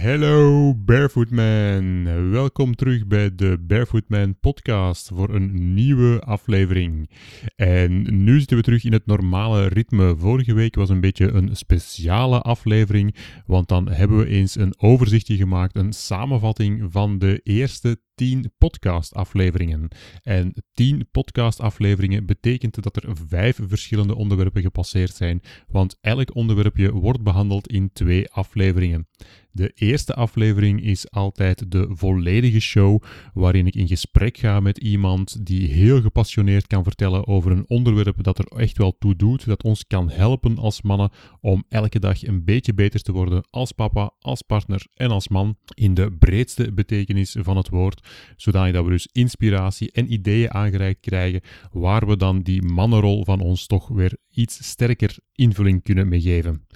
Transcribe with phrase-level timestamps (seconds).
[0.00, 7.10] Hallo Barefoot Man, welkom terug bij de Barefoot Man podcast voor een nieuwe aflevering.
[7.56, 10.16] En nu zitten we terug in het normale ritme.
[10.16, 15.36] Vorige week was een beetje een speciale aflevering, want dan hebben we eens een overzichtje
[15.36, 19.88] gemaakt, een samenvatting van de eerste 10 podcastafleveringen.
[20.22, 27.22] En 10 podcastafleveringen betekent dat er vijf verschillende onderwerpen gepasseerd zijn, want elk onderwerpje wordt
[27.22, 29.06] behandeld in twee afleveringen.
[29.54, 33.02] De eerste aflevering is altijd de volledige show,
[33.34, 38.22] waarin ik in gesprek ga met iemand die heel gepassioneerd kan vertellen over een onderwerp
[38.22, 42.22] dat er echt wel toe doet, dat ons kan helpen als mannen om elke dag
[42.22, 46.72] een beetje beter te worden als papa, als partner en als man, in de breedste
[46.72, 48.01] betekenis van het woord,
[48.36, 51.40] zodanig dat we dus inspiratie en ideeën aangereikt krijgen,
[51.72, 56.66] waar we dan die mannenrol van ons toch weer iets sterker invulling kunnen meegeven.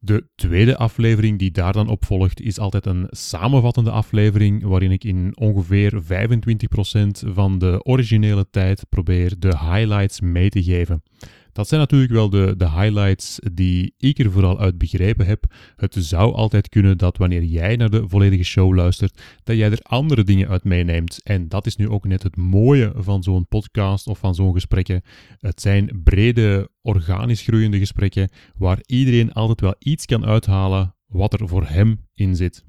[0.00, 5.04] De tweede aflevering die daar dan op volgt is altijd een samenvattende aflevering waarin ik
[5.04, 6.06] in ongeveer 25%
[7.32, 11.02] van de originele tijd probeer de highlights mee te geven.
[11.58, 15.44] Dat zijn natuurlijk wel de, de highlights die ik er vooral uit begrepen heb.
[15.76, 19.80] Het zou altijd kunnen dat wanneer jij naar de volledige show luistert, dat jij er
[19.82, 21.20] andere dingen uit meeneemt.
[21.22, 25.02] En dat is nu ook net het mooie van zo'n podcast of van zo'n gesprekken.
[25.38, 31.48] Het zijn brede, organisch groeiende gesprekken waar iedereen altijd wel iets kan uithalen wat er
[31.48, 32.67] voor hem in zit.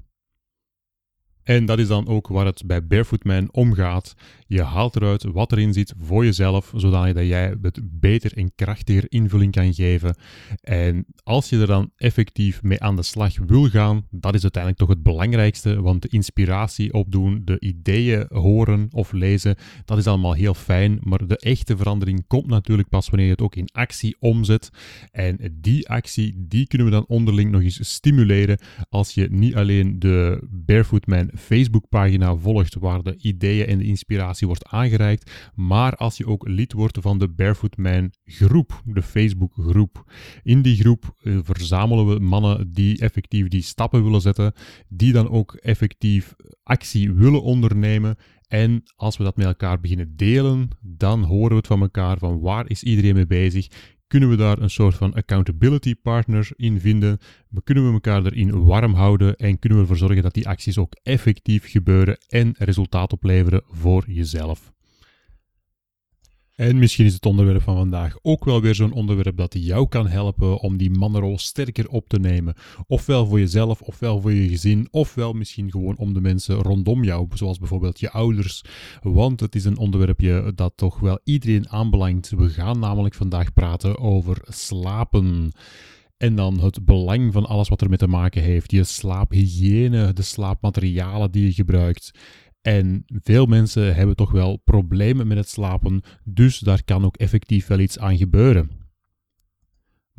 [1.42, 4.14] En dat is dan ook waar het bij Barefoot Man om gaat.
[4.46, 9.52] Je haalt eruit wat erin zit voor jezelf, zodat jij het beter en krachtiger invulling
[9.52, 10.16] kan geven.
[10.60, 14.82] En als je er dan effectief mee aan de slag wil gaan, dat is uiteindelijk
[14.82, 20.34] toch het belangrijkste, want de inspiratie opdoen, de ideeën horen of lezen, dat is allemaal
[20.34, 24.16] heel fijn, maar de echte verandering komt natuurlijk pas wanneer je het ook in actie
[24.18, 24.70] omzet.
[25.10, 29.98] En die actie, die kunnen we dan onderling nog eens stimuleren als je niet alleen
[29.98, 36.16] de Barefoot Man Facebookpagina volgt waar de ideeën en de inspiratie wordt aangereikt, maar als
[36.16, 40.12] je ook lid wordt van de Barefoot Man groep, de Facebook groep.
[40.42, 44.52] In die groep eh, verzamelen we mannen die effectief die stappen willen zetten,
[44.88, 48.16] die dan ook effectief actie willen ondernemen
[48.48, 52.40] en als we dat met elkaar beginnen delen, dan horen we het van elkaar van
[52.40, 53.68] waar is iedereen mee bezig
[54.10, 57.18] kunnen we daar een soort van accountability partner in vinden.
[57.64, 60.96] Kunnen we elkaar erin warm houden en kunnen we ervoor zorgen dat die acties ook
[61.02, 64.72] effectief gebeuren en resultaat opleveren voor jezelf.
[66.60, 70.08] En misschien is het onderwerp van vandaag ook wel weer zo'n onderwerp dat jou kan
[70.08, 72.54] helpen om die mannenrol sterker op te nemen.
[72.86, 77.26] Ofwel voor jezelf, ofwel voor je gezin, ofwel misschien gewoon om de mensen rondom jou,
[77.34, 78.64] zoals bijvoorbeeld je ouders.
[79.02, 82.30] Want het is een onderwerpje dat toch wel iedereen aanbelangt.
[82.30, 85.52] We gaan namelijk vandaag praten over slapen.
[86.16, 88.70] En dan het belang van alles wat ermee te maken heeft.
[88.70, 92.10] Je slaaphygiëne, de slaapmaterialen die je gebruikt.
[92.62, 97.66] En veel mensen hebben toch wel problemen met het slapen, dus daar kan ook effectief
[97.66, 98.80] wel iets aan gebeuren.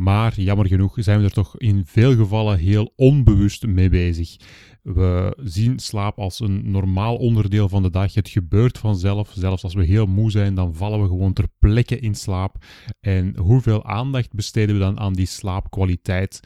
[0.01, 4.35] Maar jammer genoeg zijn we er toch in veel gevallen heel onbewust mee bezig.
[4.81, 8.13] We zien slaap als een normaal onderdeel van de dag.
[8.13, 9.31] Het gebeurt vanzelf.
[9.35, 12.65] Zelfs als we heel moe zijn, dan vallen we gewoon ter plekke in slaap.
[12.99, 16.39] En hoeveel aandacht besteden we dan aan die slaapkwaliteit?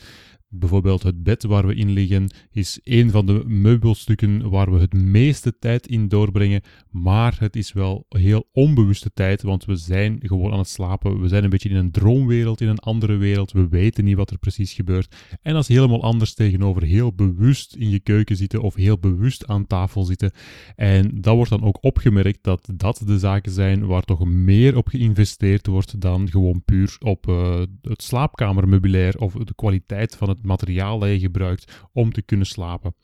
[0.59, 4.93] Bijvoorbeeld het bed waar we in liggen is een van de meubelstukken waar we het
[4.93, 6.61] meeste tijd in doorbrengen,
[6.91, 11.21] maar het is wel heel onbewuste tijd, want we zijn gewoon aan het slapen.
[11.21, 13.51] We zijn een beetje in een droomwereld, in een andere wereld.
[13.51, 15.15] We weten niet wat er precies gebeurt.
[15.41, 19.47] En dat is helemaal anders tegenover heel bewust in je keuken zitten of heel bewust
[19.47, 20.31] aan tafel zitten.
[20.75, 24.87] En dat wordt dan ook opgemerkt dat dat de zaken zijn waar toch meer op
[24.87, 30.99] geïnvesteerd wordt dan gewoon puur op uh, het slaapkamermeubilair of de kwaliteit van het materiaal
[30.99, 32.95] dat je gebruikt om te kunnen slapen.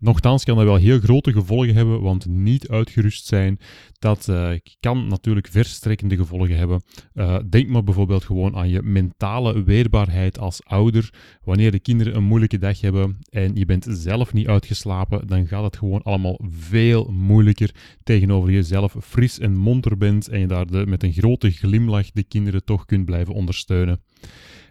[0.00, 3.58] Nochtans kan dat wel heel grote gevolgen hebben, want niet uitgerust zijn,
[3.98, 4.50] dat uh,
[4.80, 6.82] kan natuurlijk verstrekkende gevolgen hebben.
[7.14, 11.12] Uh, denk maar bijvoorbeeld gewoon aan je mentale weerbaarheid als ouder.
[11.44, 15.64] Wanneer de kinderen een moeilijke dag hebben en je bent zelf niet uitgeslapen, dan gaat
[15.64, 21.02] het gewoon allemaal veel moeilijker tegenover jezelf fris en monter bent en je daar met
[21.02, 24.00] een grote glimlach de kinderen toch kunt blijven ondersteunen.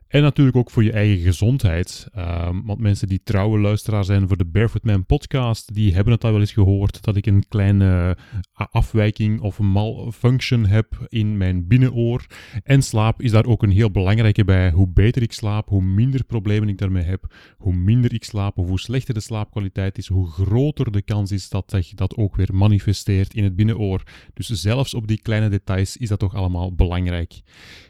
[0.07, 2.07] En natuurlijk ook voor je eigen gezondheid.
[2.17, 6.23] Um, want mensen die trouwe luisteraar zijn voor de Barefoot Man podcast, die hebben het
[6.23, 8.17] al wel eens gehoord dat ik een kleine
[8.53, 12.25] afwijking of malfunction heb in mijn binnenoor.
[12.63, 14.71] En slaap is daar ook een heel belangrijke bij.
[14.71, 17.33] Hoe beter ik slaap, hoe minder problemen ik daarmee heb.
[17.57, 21.49] Hoe minder ik slaap of hoe slechter de slaapkwaliteit is, hoe groter de kans is
[21.49, 24.03] dat zich dat ook weer manifesteert in het binnenoor.
[24.33, 27.41] Dus zelfs op die kleine details is dat toch allemaal belangrijk.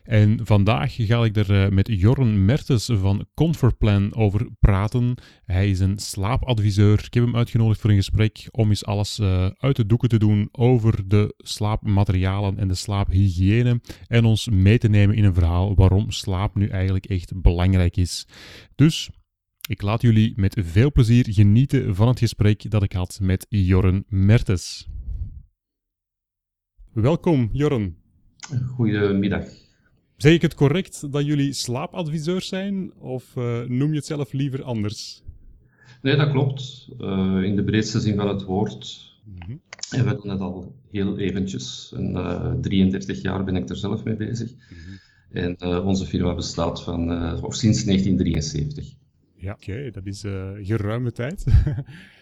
[0.04, 5.16] En vandaag ga ik er eh, met Jorn Mertens van Comfortplan over praten.
[5.46, 7.04] Hij is een slaapadviseur.
[7.06, 10.18] Ik heb hem uitgenodigd voor een gesprek om eens alles uh, uit de doeken te
[10.18, 13.82] doen over de slaapmaterialen en de slaaphygiëne.
[14.08, 18.28] En ons mee te nemen in een verhaal waarom slaap nu eigenlijk echt belangrijk is.
[18.76, 19.10] Dus
[19.70, 24.06] ik laat jullie met veel plezier genieten van het gesprek dat ik had met Jorn
[24.08, 24.88] Mertens.
[26.94, 27.98] Welkom, Jorn.
[28.68, 29.67] Goedemiddag.
[30.18, 34.64] Zeg ik het correct dat jullie slaapadviseurs zijn, of uh, noem je het zelf liever
[34.64, 35.24] anders?
[36.02, 36.88] Nee, dat klopt.
[37.00, 39.12] Uh, in de breedste zin van het woord.
[39.24, 39.62] Mm -hmm.
[39.90, 41.94] En we doen het al heel eventjes.
[41.96, 44.52] En, uh, 33 jaar ben ik er zelf mee bezig.
[44.52, 45.00] Mm -hmm.
[45.32, 47.12] En onze firma bestaat van,
[47.44, 48.94] of sinds 1973.
[49.36, 50.22] Ja, oké, okay, dat is
[50.62, 51.44] geruime tijd.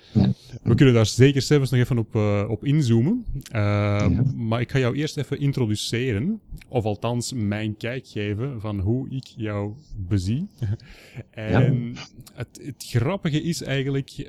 [0.63, 3.25] We kunnen daar zeker zelfs nog even op, uh, op inzoomen.
[3.33, 4.23] Uh, ja.
[4.35, 9.25] Maar ik ga jou eerst even introduceren, of althans mijn kijk geven van hoe ik
[9.25, 9.73] jou
[10.07, 10.47] bezie.
[11.31, 12.01] en ja.
[12.33, 14.25] het, het, grappige is eigenlijk, uh,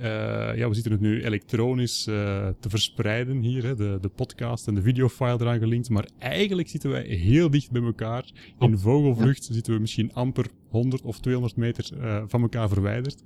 [0.56, 4.83] ja, we zitten het nu elektronisch te verspreiden hier, hè, de, de podcast en de
[4.83, 8.25] videofile eraan gelinkt, maar eigenlijk zitten wij heel dicht bij elkaar.
[8.59, 11.88] In vogelvlucht zitten we misschien amper 100 of 200 meter
[12.27, 13.23] van elkaar verwijderd.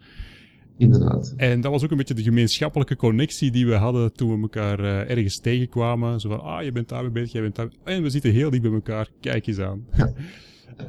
[0.80, 1.34] Inderdaad.
[1.36, 4.80] En dat was ook een beetje de gemeenschappelijke connectie die we hadden toen we elkaar
[4.80, 6.20] uh, ergens tegenkwamen.
[6.20, 7.68] Zo van, ah, je bent daarmee bezig, jij bent daar.
[7.84, 9.86] En we zitten heel dicht bij elkaar, kijk eens aan.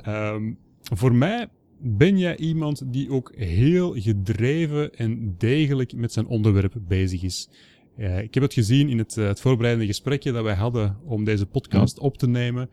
[0.07, 0.57] um,
[0.99, 1.47] voor mij
[1.79, 7.49] ben jij iemand die ook heel gedreven en degelijk met zijn onderwerp bezig is.
[7.97, 11.23] Uh, ik heb het gezien in het, uh, het voorbereidende gesprekje dat wij hadden om
[11.23, 12.69] deze podcast op te nemen.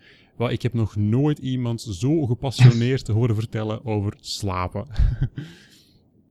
[0.48, 4.86] Ik heb nog nooit iemand zo gepassioneerd te horen vertellen over slapen.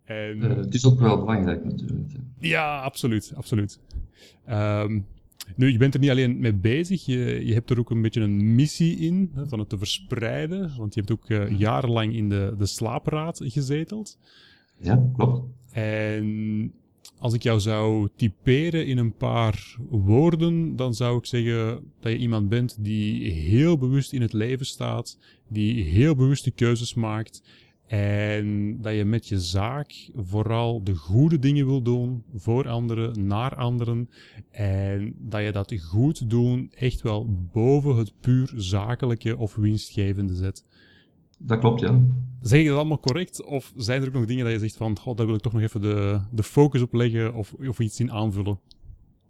[0.08, 2.12] En, uh, het is ook wel belangrijk natuurlijk.
[2.40, 3.80] Ja, absoluut, absoluut.
[4.50, 5.06] Um,
[5.56, 8.22] nu, je bent er niet alleen mee bezig, je, je hebt er ook een beetje
[8.22, 10.74] een missie in, hè, van het te verspreiden.
[10.78, 14.18] Want je hebt ook uh, jarenlang in de, de slaapraad gezeteld.
[14.78, 15.48] Ja, klopt.
[15.72, 16.74] En
[17.20, 22.18] als ik jou zou typeren in een paar woorden, dan zou ik zeggen dat je
[22.18, 25.18] iemand bent die heel bewust in het leven staat,
[25.48, 27.42] die heel bewuste keuzes maakt
[27.88, 33.56] en dat je met je zaak vooral de goede dingen wil doen voor anderen, naar
[33.56, 34.10] anderen.
[34.52, 40.66] En dat je dat goed doen echt wel boven het puur zakelijke of winstgevende zet.
[41.38, 42.00] Dat klopt, ja.
[42.42, 43.46] Zeg je dat allemaal correct?
[43.46, 45.54] Of zijn er ook nog dingen dat je zegt van, god, daar wil ik toch
[45.54, 48.60] nog even de, de focus op leggen of, of iets in aanvullen?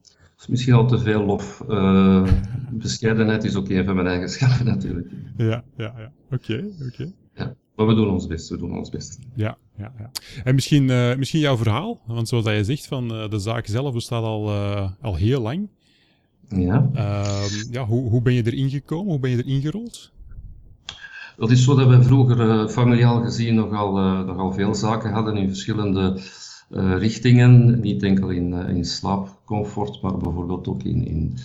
[0.01, 1.63] Dat is misschien al te veel lof.
[1.69, 2.27] Uh,
[2.71, 5.07] bescheidenheid is ook een van mijn eigenschappen natuurlijk.
[5.37, 6.11] Ja, ja, ja.
[6.31, 6.85] Oké, okay, oké.
[6.85, 7.13] Okay.
[7.77, 9.19] Maar we doen ons best, we doen ons best.
[9.35, 10.11] Ja, ja, ja.
[10.43, 13.93] En misschien, uh, misschien jouw verhaal, want zoals je zegt, van, uh, de zaak zelf
[13.93, 15.67] bestaat al, uh, al heel lang.
[16.49, 16.89] Ja.
[16.93, 19.11] Ehm, ja hoe, hoe ben je erin gekomen?
[19.11, 20.11] Hoe ben je erin gerold?
[21.37, 23.93] Dat is zo dat wij vroeger familiaal gezien nogal,
[24.25, 26.21] nogal veel zaken hadden in verschillende
[26.97, 27.79] richtingen.
[27.79, 31.37] Niet enkel in, in slaapcomfort, maar bijvoorbeeld ook in, in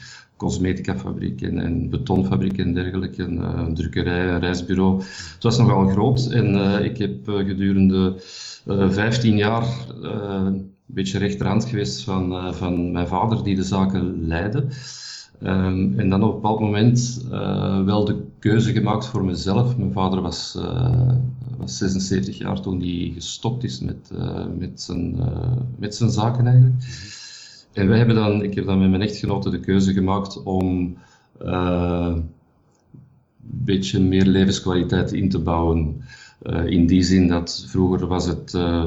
[0.42, 4.98] cosmeticafabriek en, betonfabriek en dergelijke, een, eh, een, drukkerij, een reisbureau.
[5.34, 8.22] Het was nogal groot en uh, ik heb uh, gedurende
[8.66, 9.66] uh, 15 jaar
[10.00, 14.66] een beetje rechterhand geweest van, van mijn vader die de zaken leidde.
[15.42, 17.26] Um, en dan op een bepaald moment
[17.84, 19.76] wel de keuze gemaakt voor mezelf.
[19.76, 20.58] Mijn vader was,
[21.58, 24.10] was 76 jaar toen hij gestopt is met,
[24.58, 25.16] met, zijn,
[25.78, 26.74] met zijn zaken eigenlijk.
[27.72, 30.96] En wij hebben dan, ik heb dan met mijn echtgenote de keuze gemaakt om
[31.42, 32.30] uh, een
[33.40, 36.02] beetje meer levenskwaliteit in te bouwen.
[36.42, 38.84] Uh, in die zin dat vroeger was het uh,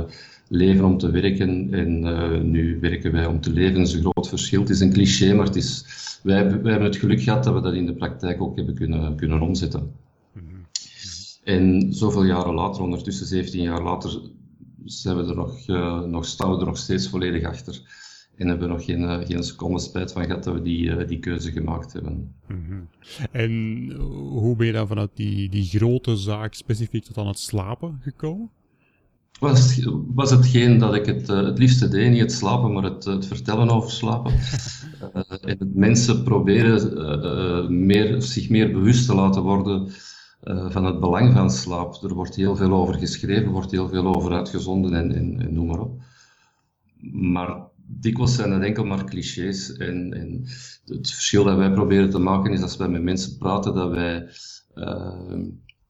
[0.48, 3.78] leven om te werken en nu werken wij om te leven.
[3.78, 4.60] Dat is een groot verschil.
[4.60, 5.86] Het is een cliché, maar het is,
[6.24, 9.16] wij, wij hebben het geluk gehad dat we dat in de praktijk ook hebben kunnen,
[9.16, 9.92] kunnen omzetten.
[10.34, 10.66] Mm -hmm.
[11.44, 14.20] En zoveel jaren later, ondertussen 17 jaar later,
[14.86, 15.68] zijn we er nog,
[16.08, 17.82] nog, staan we er nog steeds volledig achter.
[18.38, 21.08] En hebben we nog geen, uh, geen seconde spijt van gehad dat we die, uh,
[21.08, 22.36] die keuze gemaakt hebben.
[22.48, 22.88] Mm -hmm.
[23.32, 28.00] En hoe ben je dan vanuit die, die grote zaak specifiek tot aan het slapen
[28.02, 28.50] gekomen?
[29.40, 33.04] Was, was hetgeen dat ik het, uh, het liefste deed, niet het slapen, maar het,
[33.04, 34.32] het vertellen over slapen.
[35.42, 39.92] en het mensen proberen meer, zich meer bewust te laten worden
[40.70, 42.04] van het belang van slaap.
[42.04, 45.68] Er wordt heel veel over geschreven, wordt heel veel over uitgezonden en, en, en noem
[45.68, 46.02] maar op.
[47.12, 49.78] Maar dikwijls zijn het enkel maar clichés.
[49.78, 50.46] En, en,
[50.86, 54.28] het verschil dat wij proberen te maken is als wij met mensen praten, dat wij
[54.76, 55.34] uh,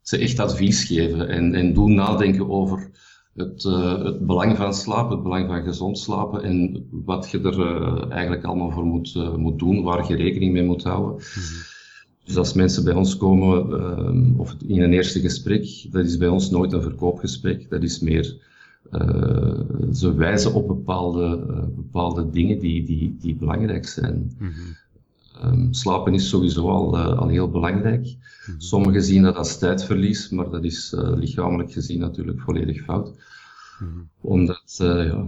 [0.01, 2.89] ze echt advies geven en, en doen nadenken over
[3.35, 7.59] het, uh, het belang van slapen, het belang van gezond slapen en wat je er
[7.59, 11.13] uh, eigenlijk allemaal voor moet, uh, moet doen, waar je rekening mee moet houden.
[11.13, 11.73] Mm -hmm.
[12.23, 16.27] Dus als mensen bij ons komen, ehm, of in een eerste gesprek, dat is bij
[16.27, 18.37] ons nooit een verkoopgesprek, dat is meer
[19.93, 24.35] ze wijzen op bepaalde, uh, bepaalde dingen die, die, die belangrijk zijn.
[24.39, 25.53] Mm -hmm.
[25.53, 28.03] um, slapen is sowieso al, uh, al heel belangrijk.
[28.03, 28.61] Mm -hmm.
[28.61, 33.07] Sommigen zien dat als tijdverlies, maar dat is lichamelijk gezien natuurlijk volledig fout.
[33.79, 34.09] Mm -hmm.
[34.21, 35.27] Omdat, ja,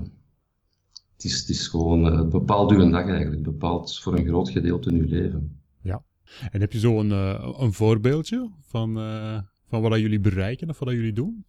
[1.14, 5.08] het is, het is gewoon, bepaalt uw dag eigenlijk, bepaalt voor een groot gedeelte uw
[5.08, 5.60] leven.
[5.82, 6.04] Ja,
[6.52, 7.12] en heb je zo een,
[7.62, 8.94] een voorbeeldje van,
[9.68, 11.46] van wat jullie bereiken of wat jullie doen?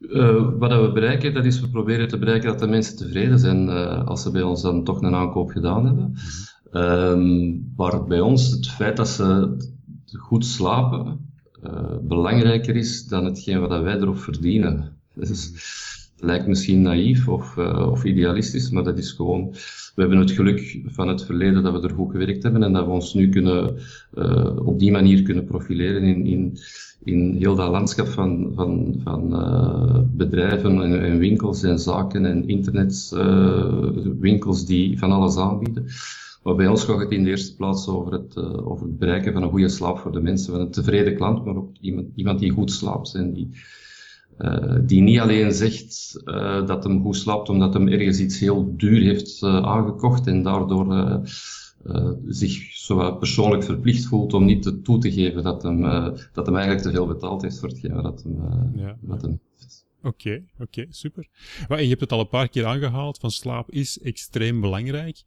[0.00, 3.68] Uh, wat we bereiken, dat is we proberen te bereiken dat de mensen tevreden zijn
[3.68, 6.14] uh, als ze bij ons dan toch een aankoop gedaan hebben.
[6.72, 9.56] Mm maar bij ons het feit dat ze
[10.18, 11.30] goed slapen
[11.64, 14.96] uh, belangrijker is dan hetgeen wat wij erop verdienen.
[15.14, 15.46] Dus,
[16.14, 19.54] het lijkt misschien naïef of, of idealistisch, maar dat is gewoon.
[19.98, 22.84] We hebben het geluk van het verleden dat we er goed gewerkt hebben en dat
[22.84, 23.76] we ons nu kunnen,
[24.64, 26.58] op die manier kunnen profileren in, in
[27.04, 34.60] in heel dat landschap van, van, van uh, bedrijven en, winkels en zaken en internetwinkels
[34.60, 35.86] uh, die van alles aanbieden.
[36.42, 39.42] Maar bij ons gaat het in de eerste plaats over het, over het bereiken van
[39.42, 42.50] een goede slaap voor de mensen, van een tevreden klant, maar ook iemand, iemand die
[42.50, 43.48] goed slaapt en die,
[44.86, 46.20] die niet alleen zegt
[46.66, 51.20] dat hem goed slaapt omdat hem ergens iets heel duur heeft aangekocht en daardoor
[52.26, 55.80] zich zo persoonlijk verplicht voelt om niet te, toe te geven dat hem,
[56.32, 58.96] dat hem eigenlijk te veel betaald heeft voor hetgeen dat hem, ja.
[59.00, 59.86] wat hem heeft.
[60.02, 61.28] Oké, okay, oké, okay, super.
[61.68, 65.22] Maar je hebt het al een paar keer aangehaald, van slaap is extreem belangrijk.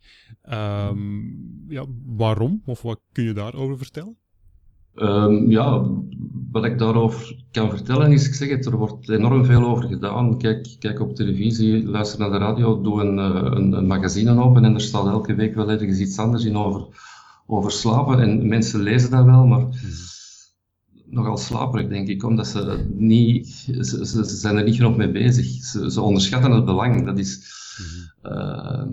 [0.50, 2.62] Um, ja, waarom?
[2.65, 4.18] Of wat kun je daarover vertellen?
[4.95, 5.86] Um, ja,
[6.51, 10.38] wat ik daarover kan vertellen is, ik zeg het, er wordt enorm veel over gedaan.
[10.38, 14.74] Kijk, kijk op televisie, luister naar de radio, doe een, een, een magazine open en
[14.74, 16.88] er staat elke week wel ergens iets anders in over,
[17.48, 18.19] over slapen.
[18.19, 19.67] En mensen lezen dat wel, maar
[21.12, 23.48] nogal slaperig, denk ik, omdat ze niet,
[23.79, 25.45] ze, ze, zijn er niet genoeg mee bezig.
[25.45, 27.05] Ze, ze onderschatten het belang.
[27.05, 27.45] Dat is,
[28.24, 28.83] uh,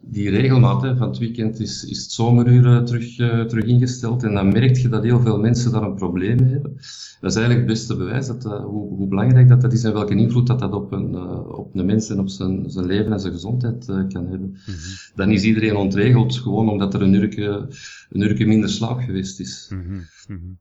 [0.00, 4.22] die regelmaat hè, van het weekend is, is het zomeruur terug, uh, terug ingesteld.
[4.22, 6.72] En dan merk je dat heel veel mensen daar een probleem mee hebben.
[7.20, 9.92] Dat is eigenlijk het beste bewijs dat, uh, hoe, hoe, belangrijk dat, dat is en
[9.92, 13.12] welke invloed dat, dat op, een, uh, op een mens en op zijn, zijn leven
[13.12, 14.48] en zijn gezondheid kan hebben.
[14.48, 14.74] Mm -hmm.
[15.14, 17.68] Dan is iedereen ontregeld gewoon omdat er een uurtje,
[18.10, 19.70] een uurtje minder slaap geweest is.
[19.72, 20.06] Mm -hmm.
[20.28, 20.58] Mm -hmm.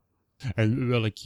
[0.54, 1.18] En welk,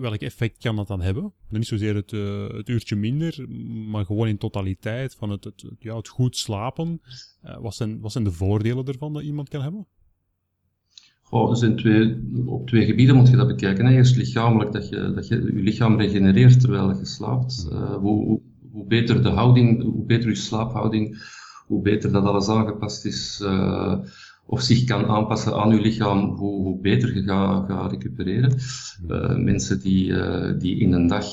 [0.00, 1.32] welk effect kan dat dan hebben?
[1.48, 3.48] Niet zozeer het, uh, het uurtje minder,
[3.90, 7.00] maar gewoon in totaliteit van het, het, ja, het goed slapen.
[7.44, 9.86] Uh, wat, zijn, wat zijn de voordelen ervan dat iemand kan hebben?
[11.30, 13.86] Oh, zijn twee, op twee gebieden moet je dat bekijken.
[13.86, 13.92] Hè.
[13.92, 17.68] Eerst lichamelijk, dat je, dat je je lichaam regenereert terwijl je slaapt.
[17.72, 18.40] Uh, hoe, hoe,
[18.70, 21.22] hoe, beter de houding, hoe beter je slaaphouding,
[21.66, 23.40] hoe beter dat alles aangepast is
[24.52, 28.58] of zich kan aanpassen aan uw lichaam, hoe, hoe beter je gaat, gaat recupereren.
[29.08, 31.26] Uh, mensen die, uh, die in een dag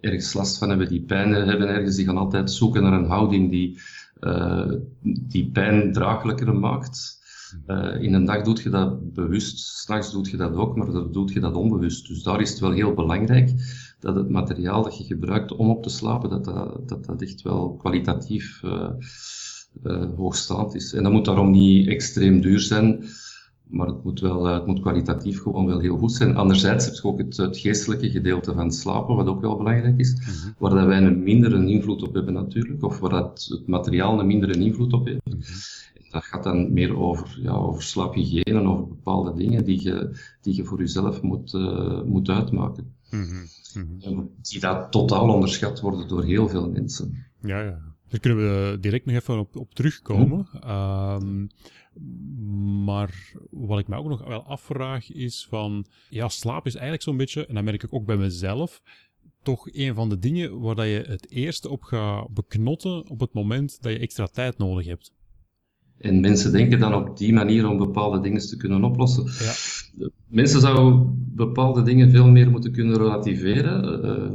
[0.00, 3.50] ergens last van hebben, die pijn hebben ergens, die gaan altijd zoeken naar een houding
[3.50, 3.78] die,
[4.20, 4.72] uh,
[5.02, 7.22] die pijn draaglijker maakt.
[8.00, 11.32] in een dag doe je dat bewust, s'nachts doe je dat ook, maar dan doe
[11.32, 12.08] je dat onbewust.
[12.08, 13.50] Dus daar is het wel heel belangrijk
[14.00, 17.42] dat het materiaal dat je gebruikt om op te slapen, dat dat, dat, dat echt
[17.42, 18.62] wel kwalitatief
[20.16, 20.92] hoogstaand is.
[20.92, 23.04] En dat moet daarom niet extreem duur zijn,
[23.74, 26.36] maar het moet, wel, uh, het moet kwalitatief gewoon wel heel goed zijn.
[26.36, 30.12] Anderzijds heb je ook het, het geestelijke gedeelte van slapen, wat ook wel belangrijk is,
[30.12, 30.54] mm -hmm.
[30.58, 34.26] waar dat wij een mindere invloed op hebben natuurlijk, of waar dat het materiaal een
[34.26, 35.24] mindere invloed op heeft.
[35.24, 35.42] Mm -hmm.
[36.10, 40.64] Dat gaat dan meer over, ja, over slaaphygiëne, over bepaalde dingen die je, die je
[40.64, 42.94] voor jezelf moet, uh, moet uitmaken.
[43.10, 43.24] Mm
[44.00, 44.30] -hmm.
[44.42, 47.24] Die dat totaal onderschat worden door heel veel mensen.
[47.40, 47.93] Ja, ja.
[48.08, 50.48] Daar kunnen we direct nog even op, op terugkomen.
[50.66, 51.48] Um,
[52.84, 55.86] maar wat ik me ook nog wel afvraag is van...
[56.08, 58.82] Ja, slaap is eigenlijk zo'n beetje, en dat merk ik ook bij mezelf...
[59.42, 63.32] toch een van de dingen waar dat je het eerste op gaat beknotten op het
[63.32, 65.12] moment dat je extra tijd nodig hebt.
[65.98, 69.24] En mensen denken dan op die manier om bepaalde dingen te kunnen oplossen.
[69.24, 70.08] Ja.
[70.26, 74.04] Mensen zouden bepaalde dingen veel meer moeten kunnen relativeren.
[74.04, 74.32] Uh,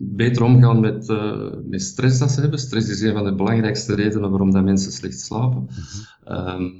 [0.00, 2.58] beter omgaan met, uh, met stress dat ze hebben.
[2.58, 5.60] Stress is een van de belangrijkste redenen waarom dat mensen slecht slapen.
[5.60, 5.68] Mm
[6.24, 6.48] -hmm.
[6.48, 6.72] um,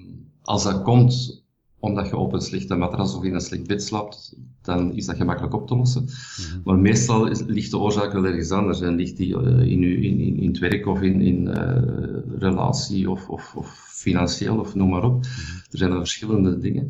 [0.43, 1.43] als dat komt
[1.83, 5.17] omdat je op een slechte matras of in een slecht bed slaapt, dan is dat
[5.17, 6.03] gemakkelijk op te lossen.
[6.03, 6.61] Mhm.
[6.65, 10.21] Maar meestal is, ligt de oorzaak wel ergens anders en ligt die uh, in, in,
[10.21, 14.89] in, in, het werk of in, in uh, relatie of, of, of, financieel of noem
[14.89, 15.21] maar op.
[15.21, 15.31] Mhm.
[15.71, 16.89] Er zijn er verschillende dingen.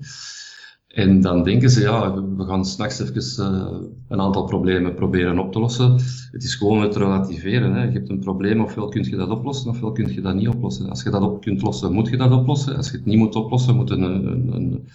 [0.93, 5.53] En dan denken ze, ja, we gaan s'nachts even uh, een aantal problemen proberen op
[5.53, 5.93] te lossen.
[6.33, 7.75] Het is gewoon het relativeren.
[7.75, 7.83] Hè.
[7.83, 10.89] Je hebt een probleem, ofwel kun je dat oplossen, ofwel kun je dat niet oplossen.
[10.89, 12.77] Als je dat op kunt lossen, moet je dat oplossen.
[12.77, 14.89] Als je het niet moet oplossen, moet je een, een, een,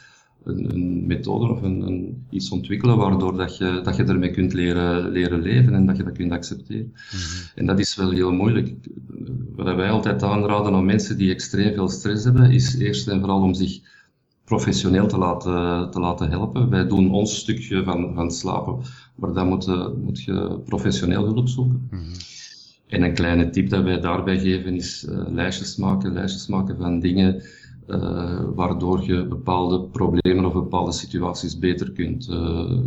[0.44, 4.54] een, een methode of een, een, iets ontwikkelen waardoor dat je, dat je ermee kunt
[4.54, 6.94] leren, leren leven en dat je dat kunt accepteren.
[6.94, 7.60] Mhm.
[7.60, 8.74] En dat is wel heel moeilijk.
[9.56, 13.42] Wat wij altijd aanraden aan mensen die extreem veel stress hebben, is eerst en vooral
[13.42, 13.80] om zich
[14.48, 16.70] professioneel te laten, te laten helpen.
[16.70, 18.80] Wij doen ons stukje van, van slapen,
[19.16, 19.68] maar dan moet,
[20.04, 21.88] moet je professioneel hulp zoeken.
[21.92, 22.14] Mhm.
[22.88, 27.00] En een kleine tip dat wij daarbij geven is uh, lijstjes maken, lijstjes maken van
[27.00, 27.44] dingen
[27.88, 32.80] uh, waardoor je bepaalde problemen of bepaalde situaties beter kunt, uh,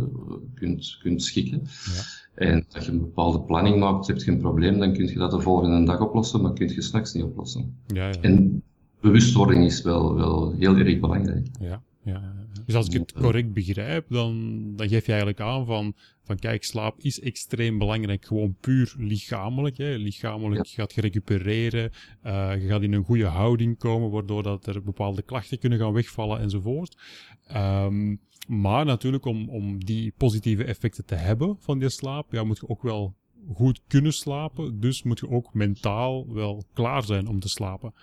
[0.55, 1.61] kunt, kunt schikken.
[1.63, 2.45] Ja.
[2.45, 5.31] En als je een bepaalde planning maakt, heb je een probleem, dan kun je dat
[5.31, 7.75] de volgende dag oplossen, maar kun je s'nachts niet oplossen.
[7.87, 8.21] Ja, ja.
[8.21, 8.63] En
[9.01, 11.47] bewustwording is wel, wel heel erg belangrijk.
[11.59, 12.33] Ja, ja.
[12.65, 15.93] Dus als ik het correct begrijp, dan, dan geef je eigenlijk aan van,
[16.23, 19.77] van kijk, slaap is extreem belangrijk, gewoon puur lichamelijk.
[19.77, 19.95] Hè.
[19.95, 20.73] Lichamelijk ja.
[20.73, 21.91] gaat je recupereren,
[22.25, 25.93] uh, je gaat in een goede houding komen, waardoor dat er bepaalde klachten kunnen gaan
[25.93, 26.97] wegvallen enzovoort.
[27.55, 32.59] Um, maar natuurlijk, om, om die positieve effecten te hebben van die slaap, ja, moet
[32.59, 33.15] je ook wel
[33.53, 34.79] goed kunnen slapen.
[34.79, 37.93] Dus moet je ook mentaal wel klaar zijn om te slapen.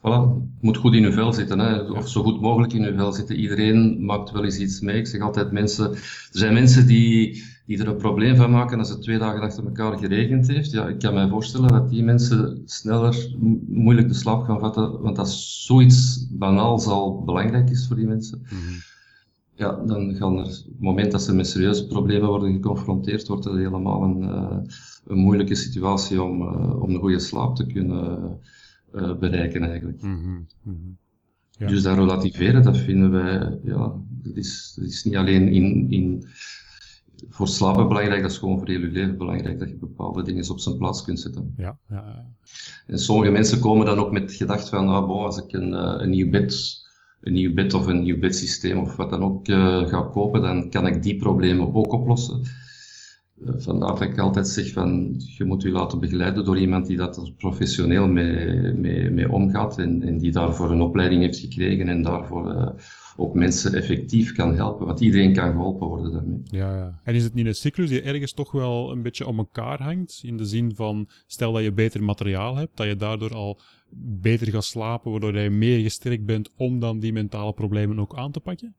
[0.00, 0.20] Voilà,
[0.54, 1.80] het moet goed in uw vel zitten, hè?
[1.80, 3.36] of zo goed mogelijk in uw vel zitten.
[3.36, 4.96] Iedereen maakt wel eens iets mee.
[4.96, 8.88] Ik zeg altijd mensen, er zijn mensen die, die er een probleem van maken als
[8.88, 10.70] het twee dagen achter elkaar geregend heeft.
[10.70, 13.34] Ja, ik kan mij voorstellen dat die mensen sneller
[13.66, 18.42] moeilijk de slaap gaan vatten, want als zoiets banaals al belangrijk is voor die mensen.
[18.44, 18.78] Mhm.
[19.54, 23.44] Ja, dan gaan er, op het moment dat ze met serieuze problemen worden geconfronteerd, wordt
[23.44, 24.56] het helemaal een, uh,
[25.06, 28.38] een moeilijke situatie om, uh, om een goede slaap te kunnen
[28.94, 30.02] uh, bereiken eigenlijk.
[30.02, 30.96] Mm -hmm.
[31.50, 31.66] ja.
[31.66, 36.24] Dus dat relativeren, dat vinden wij, ja, dat is, dat is niet alleen in, in,
[37.28, 40.50] voor slapen belangrijk, dat is gewoon voor heel je leven belangrijk, dat je bepaalde dingen
[40.50, 41.54] op zijn plaats kunt zetten.
[41.56, 42.26] Ja, ja,
[42.86, 45.72] En sommige mensen komen dan ook met het gedacht van, ah, bon, als ik een,
[45.72, 46.78] uh, een nieuw bed
[47.20, 50.70] een nieuw bed of een nieuw bedsysteem of wat dan ook uh, ga kopen, dan
[50.70, 52.42] kan ik die problemen ook oplossen.
[53.46, 56.96] Eh, vandaar dat ik altijd zeg van, je moet je laten begeleiden door iemand die
[56.96, 62.02] dat professioneel mee, mee, mee omgaat en, en die daarvoor een opleiding heeft gekregen en
[62.02, 62.68] daarvoor uh,
[63.16, 66.40] ook mensen effectief kan helpen, want iedereen kan geholpen worden daarmee.
[66.44, 67.00] Ja, ja.
[67.04, 70.20] En is het niet een cyclus die ergens toch wel een beetje om elkaar hangt?
[70.24, 73.60] In de zin van, stel dat je beter materiaal hebt, dat je daardoor al
[74.20, 78.32] beter gaat slapen, waardoor je meer gesterkt bent om dan die mentale problemen ook aan
[78.32, 78.74] te pakken?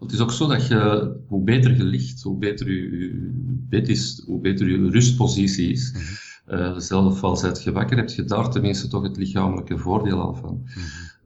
[0.00, 3.30] Het is ook zo dat je, hoe beter je ligt, hoe beter je,
[3.68, 5.92] bed is, hoe beter je rustpositie is.
[5.92, 6.58] Mm -hmm.
[6.58, 10.62] uh, zelf als je wakker hebt, je daar tenminste toch het lichamelijke voordeel al van.
[10.74, 10.82] Mm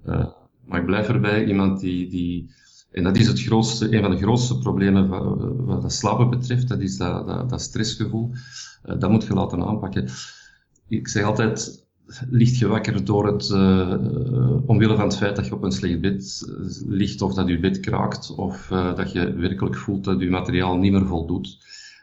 [0.07, 0.27] uh,
[0.67, 2.51] maar ik blijf erbij, iemand die, die
[2.93, 6.69] en dat is het grootste, een van de grootste problemen wat, wat het slapen betreft,
[6.69, 8.31] dat is dat, dat, dat stressgevoel.
[8.85, 10.09] Uh, dat moet je laten aanpakken.
[10.89, 11.87] Ik zeg altijd,
[12.31, 13.99] ligt je wakker door het, uh,
[14.67, 17.61] omwille van het feit dat je op een slecht bed uh, ligt of dat je
[17.61, 21.59] bed kraakt of uh, dat je werkelijk voelt dat je materiaal niet meer voldoet,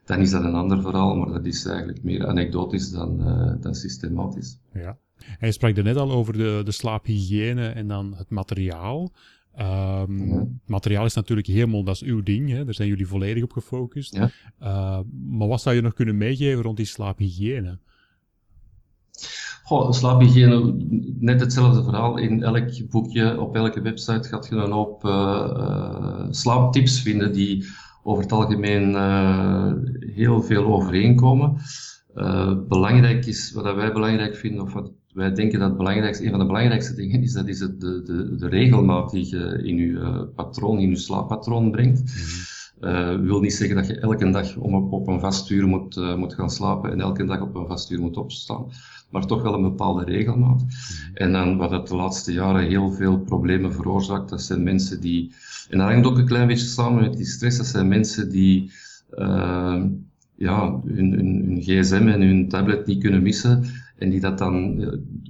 [0.06, 3.18] dan is dat een ander verhaal, maar dat is eigenlijk meer anekdotisch dan,
[3.62, 4.60] dan systematisch.
[4.74, 4.98] Ja.
[5.40, 9.12] Je sprak er net al over de, de slaaphygiëne en dan het materiaal.
[9.60, 10.48] Um, ja.
[10.66, 12.66] Materiaal is natuurlijk helemaal, dat is uw ding, hè?
[12.66, 14.16] daar zijn jullie volledig op gefocust.
[14.16, 14.32] Ja.
[15.30, 17.80] maar wat zou je nog kunnen meegeven rond die slaaphygiëne?
[19.70, 20.56] Goh, slaaphygiëne,
[21.22, 22.18] net hetzelfde verhaal.
[22.18, 27.66] In elk boekje, op elke website gaat je dan op uh, slaaptips vinden die
[28.04, 29.72] over het algemeen uh,
[30.16, 31.58] heel veel overeenkomen.
[32.16, 36.30] Uh, belangrijk is, wat wij belangrijk vinden, of wat wij denken dat het belangrijkste, een
[36.30, 39.78] van de belangrijkste dingen is, dat is het, de, de, de regelmaat die je in
[39.78, 42.04] je patroon, in je slaappatroon brengt.
[42.82, 46.16] Uh, wil niet zeggen dat je elke dag om op, een vast uur moet, uh,
[46.16, 48.66] moet gaan slapen en elke dag op een vast uur moet opstaan
[49.10, 50.62] maar toch wel een bepaalde regelmaat.
[50.62, 51.16] Mhm.
[51.16, 55.34] En dan wat het de laatste jaren heel veel problemen veroorzaakt, dat zijn mensen die,
[55.70, 58.72] en dat hangt ook een klein beetje samen met die stress, dat zijn mensen die
[59.18, 59.84] uh,
[60.36, 63.64] ja, hun, hun, hun, gsm en hun tablet niet kunnen missen
[64.00, 64.84] en die dat dan,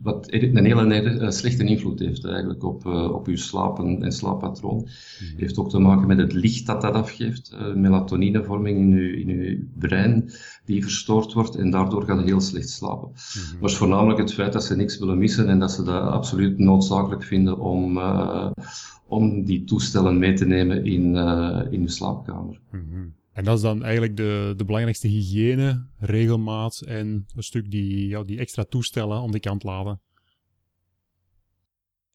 [0.04, 4.78] wat een hele slechte invloed heeft eigenlijk op, op uw slapen en slaappatroon.
[4.78, 9.30] Mm Heeft ook te maken met het licht dat dat afgeeft, melatoninevorming in uw, in
[9.30, 10.32] uw brein
[10.66, 13.08] die verstoord wordt en daardoor gaat je heel slecht slapen.
[13.08, 13.14] Mm
[13.52, 13.60] -hmm.
[13.60, 17.24] Maar voornamelijk het feit dat ze niks willen missen en dat ze dat absoluut noodzakelijk
[17.24, 18.52] vinden om, uh,
[19.08, 22.60] om die toestellen mee te nemen in, uh, in je slaapkamer.
[22.72, 23.14] Mm -hmm.
[23.34, 28.24] En dat is dan eigenlijk de, de belangrijkste hygiëne, regelmaat en een stuk die, ja,
[28.24, 30.02] die extra toestellen om de kant laden.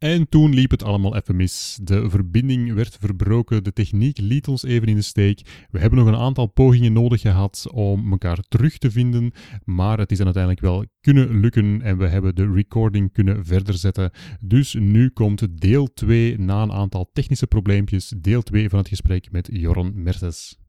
[0.04, 1.78] En toen liep het allemaal even mis.
[1.82, 5.66] De verbinding werd verbroken, de techniek liet ons even in de steek.
[5.70, 9.32] We hebben nog een aantal pogingen nodig gehad om elkaar terug te vinden,
[9.64, 13.74] maar het is dan uiteindelijk wel kunnen lukken en we hebben de recording kunnen verder
[13.74, 14.10] zetten.
[14.40, 19.30] Dus nu komt deel 2 na een aantal technische probleempjes, deel 2 van het gesprek
[19.30, 20.63] met Joran Mertes.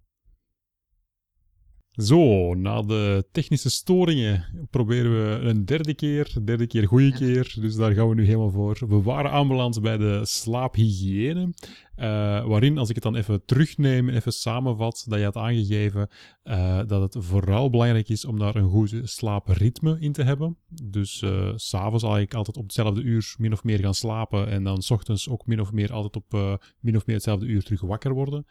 [1.98, 7.56] Zo, na de technische storingen proberen we een derde keer, derde keer goede keer.
[7.60, 8.78] Dus daar gaan we nu helemaal voor.
[8.88, 11.54] We waren aanbeland bij de slaaphygiëne.
[12.00, 16.10] Uh, waarin, als ik het dan even terugneem en even samenvat, dat je had aangegeven
[16.44, 20.58] uh, dat het vooral belangrijk is om daar een goed slaapritme in te hebben.
[20.84, 24.82] Dus uh, s'avonds eigenlijk altijd op hetzelfde uur min of meer gaan slapen en dan
[24.82, 28.14] s ochtends ook min of meer altijd op min of meer hetzelfde uur terug wakker
[28.14, 28.46] worden.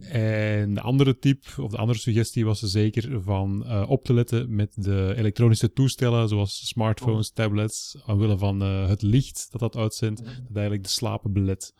[0.00, 4.72] En de andere tip, of de andere suggestie was zeker van op te letten met
[4.74, 10.82] de elektronische toestellen, zoals smartphones, tablets, omwille van het licht dat dat uitzendt, dat eigenlijk
[10.82, 11.74] de slapen belet.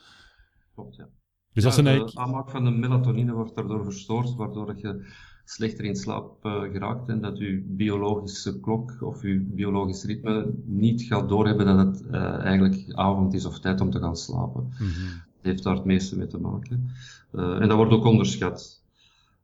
[0.80, 1.08] Klopt, ja.
[1.52, 5.12] Dus ja, de aanmaak van de melatonine wordt daardoor verstoord, waardoor je
[5.44, 11.02] slechter in slaap uh, geraakt en dat je biologische klok of je biologisch ritme niet
[11.02, 14.62] gaat doorhebben dat het uh, eigenlijk avond is of tijd om te gaan slapen.
[14.62, 15.08] Mm -hmm.
[15.08, 16.90] Dat heeft daar het meeste mee te maken.
[17.32, 18.82] Uh, en dat wordt ook onderschat.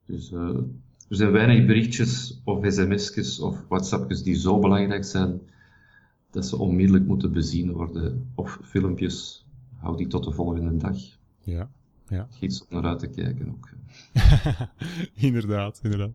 [0.06, 0.64] Dus er
[1.08, 5.40] zijn weinig berichtjes of sms'jes of whatsappjes die zo belangrijk zijn
[6.30, 8.30] dat ze onmiddellijk moeten bezien worden.
[8.34, 9.46] Of filmpjes,
[9.76, 11.15] hou die tot de volgende dag.
[11.46, 11.68] Ja,
[12.08, 12.28] ja.
[12.40, 13.68] Iets om naar uit te kijken ook.
[15.28, 16.12] inderdaad, inderdaad.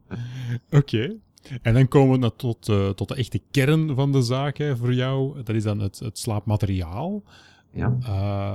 [0.69, 0.77] Oké.
[0.77, 1.17] Okay.
[1.61, 4.93] En dan komen we tot, uh, tot de echte kern van de zaak hè, voor
[4.93, 5.43] jou.
[5.43, 7.23] Dat is dan het, het slaapmateriaal.
[7.71, 7.97] Ja.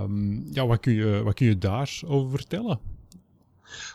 [0.02, 2.78] Um, ja, wat kun, je, wat kun je daarover vertellen?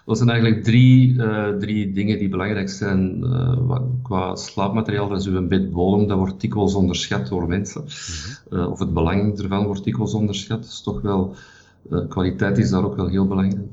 [0.05, 5.09] Dat zijn eigenlijk drie, uh, drie dingen die belangrijk zijn uh, qua slaapmateriaal.
[5.09, 7.81] Dat is uw bedbodem, dat wordt dikwijls onderschat door mensen.
[7.81, 7.87] Mm
[8.49, 8.65] -hmm.
[8.65, 10.61] of het belang ervan wordt dikwijls onderschat.
[10.61, 11.35] Dat is toch wel
[12.09, 13.67] kwaliteit is daar ook wel heel belangrijk.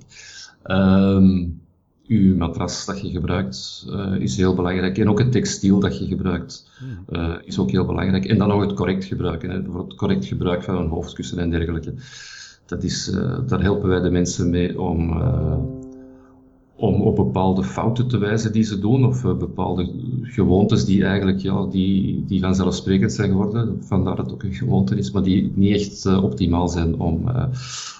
[0.64, 1.60] Um,
[2.06, 4.98] uw matras dat je gebruikt uh, is heel belangrijk.
[4.98, 6.70] En ook het textiel dat je gebruikt
[7.08, 8.24] uh, is ook heel belangrijk.
[8.24, 9.50] En dan nog het correct gebruiken.
[9.50, 9.56] Hè.
[9.56, 11.94] Bijvoorbeeld het correct gebruik van een hoofdkussen en dergelijke.
[12.66, 15.12] Dat is, uh, daar helpen wij de mensen mee om
[16.80, 21.38] om op bepaalde fouten te wijzen die ze doen, of uh, bepaalde gewoontes die eigenlijk
[21.38, 25.52] ja, die, die vanzelfsprekend zijn geworden, vandaar dat het ook een gewoonte is, maar die
[25.54, 27.44] niet echt uh, optimaal zijn om, uh,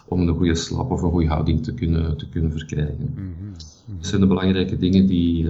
[0.09, 3.13] om een goede slaap of een goede houding te kunnen, te kunnen verkrijgen.
[3.15, 3.53] Mm -hmm.
[3.97, 5.49] Dat zijn de belangrijke dingen die,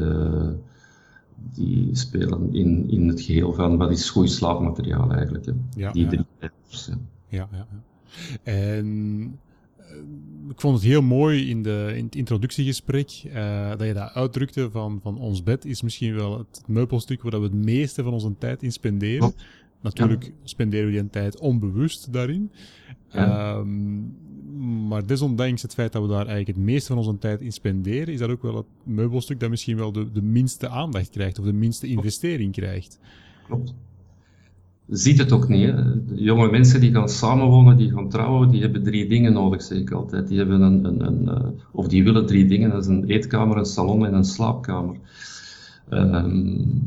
[1.55, 5.47] die spelen in, in het geheel van wat is goed slaapmateriaal eigenlijk.
[5.47, 5.53] Hè.
[5.77, 6.09] Ja, die ja.
[6.09, 6.51] drie ja.
[7.29, 7.83] Ja, ja, ja.
[8.43, 9.39] En
[10.51, 14.71] ik vond het heel mooi in, de, in het introductiegesprek uh, dat je dat uitdrukte
[14.71, 18.35] van, van ons bed is misschien wel het meubelstuk waar we het meeste van onze
[18.39, 19.35] tijd in spenderen.
[19.81, 20.31] Natuurlijk ja.
[20.43, 22.53] spenderen we die tijd onbewust daarin.
[23.09, 23.57] Ja.
[23.57, 24.17] Um,
[24.89, 28.13] maar desondanks het feit dat we daar eigenlijk het meeste van onze tijd in spenderen,
[28.13, 31.45] is dat ook wel het meubelstuk dat misschien wel de, de minste aandacht krijgt of
[31.45, 32.99] de minste investering krijgt.
[33.47, 33.75] Klopt
[34.89, 35.75] ziet het ook niet.
[36.15, 39.91] Jonge mensen die gaan samenwonen, die gaan trouwen, die hebben drie dingen nodig, zeg ik
[39.91, 40.29] altijd.
[40.29, 43.57] Die hebben een, een, een uh, of die willen drie dingen, dat is een eetkamer,
[43.57, 44.97] een salon en een slaapkamer.
[45.91, 46.83] Um,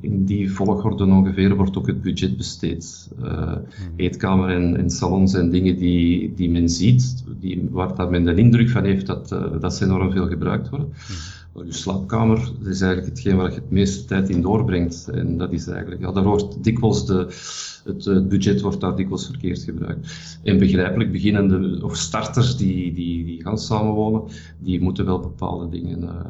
[0.00, 3.10] in die volgorde ongeveer wordt ook het budget besteed.
[3.22, 3.52] Uh,
[3.96, 8.34] eetkamer en, en salon zijn dingen die, die men ziet, die, waar dat men de
[8.34, 10.88] indruk van heeft dat, uh, dat ze enorm veel gebruikt worden.
[11.64, 15.08] Je slaapkamer dat is eigenlijk hetgeen waar je het meeste tijd in doorbrengt.
[15.08, 17.26] En dat is eigenlijk, ja, daar wordt dikwijls de,
[17.84, 20.38] het, het, budget wordt daar dikwijls verkeerd gebruikt.
[20.42, 24.22] En begrijpelijk, beginnende of starters die, die, die gaan samenwonen,
[24.58, 26.20] die moeten wel bepaalde dingen uh,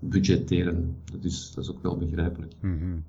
[0.00, 0.96] budgetteren.
[1.12, 2.52] Dat is, dat is ook wel begrijpelijk.
[2.60, 3.04] Mm -hmm.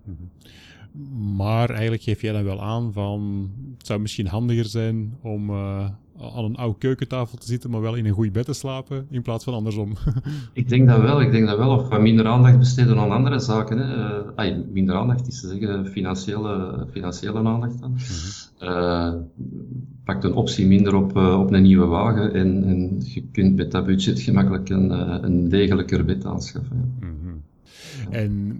[1.35, 5.89] Maar eigenlijk geef jij dan wel aan van het zou misschien handiger zijn om uh,
[6.21, 9.21] aan een oude keukentafel te zitten, maar wel in een goed bed te slapen, in
[9.21, 9.93] plaats van andersom.
[10.53, 11.69] ik denk dat wel, ik denk dat wel.
[11.69, 13.77] Of wat minder aandacht besteden aan andere zaken.
[13.77, 13.95] Hè.
[13.97, 17.97] Uh, ay, minder aandacht is te zeggen financiële, financiële aandacht dan.
[18.59, 18.69] -hmm.
[18.69, 19.13] uh,
[20.03, 23.71] pakt een optie minder op, uh, op een nieuwe wagen en, en je kunt met
[23.71, 24.89] dat budget gemakkelijk een,
[25.23, 26.95] een degelijker bed aanschaffen.
[26.99, 27.07] Ja.
[27.07, 27.43] Mm -hmm.
[28.09, 28.57] En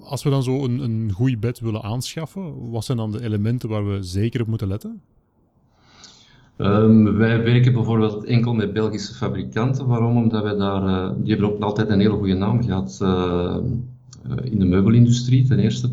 [0.00, 3.68] als we dan zo een, een goed bed willen aanschaffen, wat zijn dan de elementen
[3.68, 5.00] waar we zeker op moeten letten?
[6.60, 9.86] Um, wij werken bijvoorbeeld enkel met Belgische fabrikanten.
[9.86, 10.16] Waarom?
[10.16, 13.56] Omdat wij daar, uh, die hebben ook altijd een hele goede naam gehad uh,
[14.42, 15.90] in de meubelindustrie, ten eerste.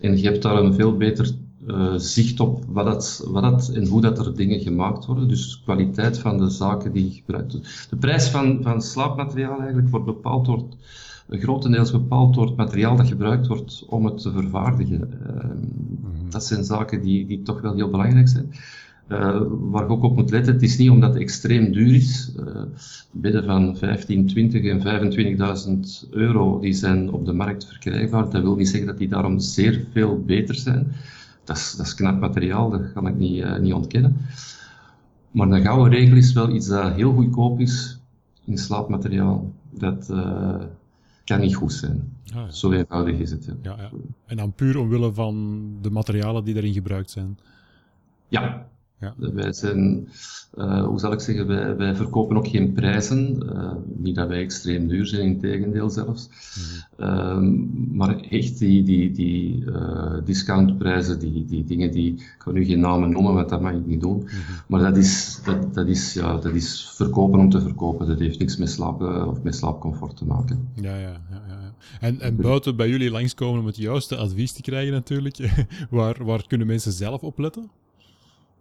[0.00, 1.30] En je hebt daar een veel beter
[1.66, 5.28] uh, zicht op wat dat, wat dat en hoe dat er dingen gemaakt worden.
[5.28, 7.70] Dus de kwaliteit van de zaken die gebruikt worden.
[7.90, 10.64] De prijs van, van slaapmateriaal eigenlijk wordt bepaald door,
[11.28, 15.10] grotendeels bepaald door het materiaal dat gebruikt wordt om het te vervaardigen.
[15.26, 15.44] Uh,
[16.28, 18.52] dat zijn zaken die, die toch wel heel belangrijk zijn.
[19.08, 22.32] Uh, waar ik ook op moet letten, het is niet omdat het extreem duur is.
[22.38, 22.62] Uh,
[23.10, 28.30] bedden van 15, 20 en 25.000 euro die zijn op de markt verkrijgbaar.
[28.30, 30.92] Dat wil niet zeggen dat die daarom zeer veel beter zijn
[31.44, 34.16] dat is, dat is knap materiaal, dat kan ik niet, uh, niet ontkennen.
[35.30, 37.98] Maar een gouden regel is wel iets dat heel goedkoop is
[38.44, 39.52] in slaapmateriaal.
[39.70, 40.06] Dat
[41.24, 42.12] kan niet goed zijn.
[42.26, 42.50] Ah, ja.
[42.50, 43.44] Zo eenvoudig is het.
[43.44, 43.54] Ja.
[43.62, 43.90] Ja, ja.
[44.26, 47.38] En dan puur omwille van de materialen die erin gebruikt zijn?
[48.28, 48.66] Ja,
[49.04, 49.30] ja.
[49.32, 50.08] Wij zijn,
[50.54, 53.42] uh, hoe zal ik zeggen, wij, wij verkopen ook geen prijzen.
[53.44, 56.28] Uh, niet dat wij extreem duur zijn, in tegendeel zelfs.
[56.28, 56.62] Mm
[56.96, 57.06] -hmm.
[57.06, 62.64] uh, maar echt die, die, die uh, discountprijzen, die, die dingen die, ik ga nu
[62.64, 64.16] geen namen noemen, want dat mag ik niet doen.
[64.16, 64.56] Mm -hmm.
[64.68, 68.06] Maar dat is, dat, dat, is, ja, dat is verkopen om te verkopen.
[68.06, 70.68] Dat heeft niks met slaap of met slaapcomfort te maken.
[70.74, 71.42] Ja, ja, ja.
[71.48, 71.74] ja.
[72.00, 76.46] En, en buiten bij jullie langskomen om het juiste advies te krijgen natuurlijk, waar, waar
[76.46, 77.70] kunnen mensen zelf op letten?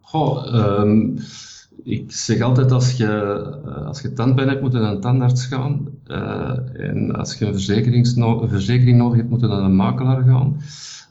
[0.03, 1.17] Goh, um,
[1.83, 3.07] ik zeg altijd als je,
[3.65, 5.87] eh, als je tandpijn hebt, moet je naar een tandarts gaan.
[6.07, 10.57] Uh, en als je een, een, verzekering nodig hebt, moet je naar een makelaar gaan.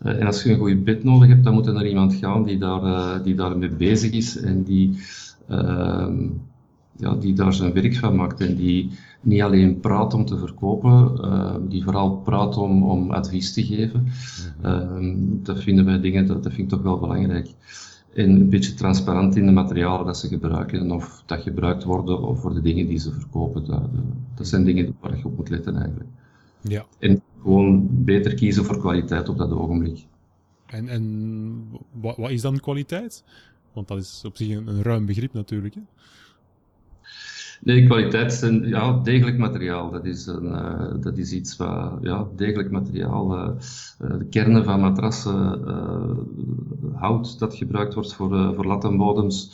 [0.06, 2.44] Uh, en als je een goed bed nodig hebt, dan moet je naar iemand gaan
[2.44, 4.98] die, daar, uh, die daarmee bezig is en die,
[5.48, 6.28] ehm,
[6.96, 8.40] ja, die daar zijn werk van maakt.
[8.40, 13.62] En die niet alleen praat om te verkopen, die vooral praat om, om advies te
[13.64, 14.06] geven.
[14.64, 17.48] Uh, dat vinden wij dingen, dat, dat vind ik toch wel belangrijk
[18.14, 22.40] en een beetje transparant in de materialen dat ze gebruiken of dat gebruikt worden of
[22.40, 23.64] voor de dingen die ze verkopen.
[23.64, 23.90] Dat,
[24.34, 26.10] dat zijn dingen waar je op moet letten eigenlijk.
[26.60, 26.86] Ja.
[26.98, 30.06] En gewoon beter kiezen voor kwaliteit op dat ogenblik.
[30.66, 33.24] En, en wat, wat is dan kwaliteit?
[33.72, 35.74] Want dat is op zich een, een ruim begrip natuurlijk.
[35.74, 35.80] Hè?
[37.64, 39.90] Nee, kwaliteit zijn ja, degelijk materiaal.
[39.90, 43.36] Dat is, een, uh, dat is iets wat, ja, degelijk materiaal.
[43.36, 43.48] Uh,
[44.18, 45.60] de kernen van matrassen,
[46.94, 49.52] hout dat gebruikt wordt voor, voor lattenbodems,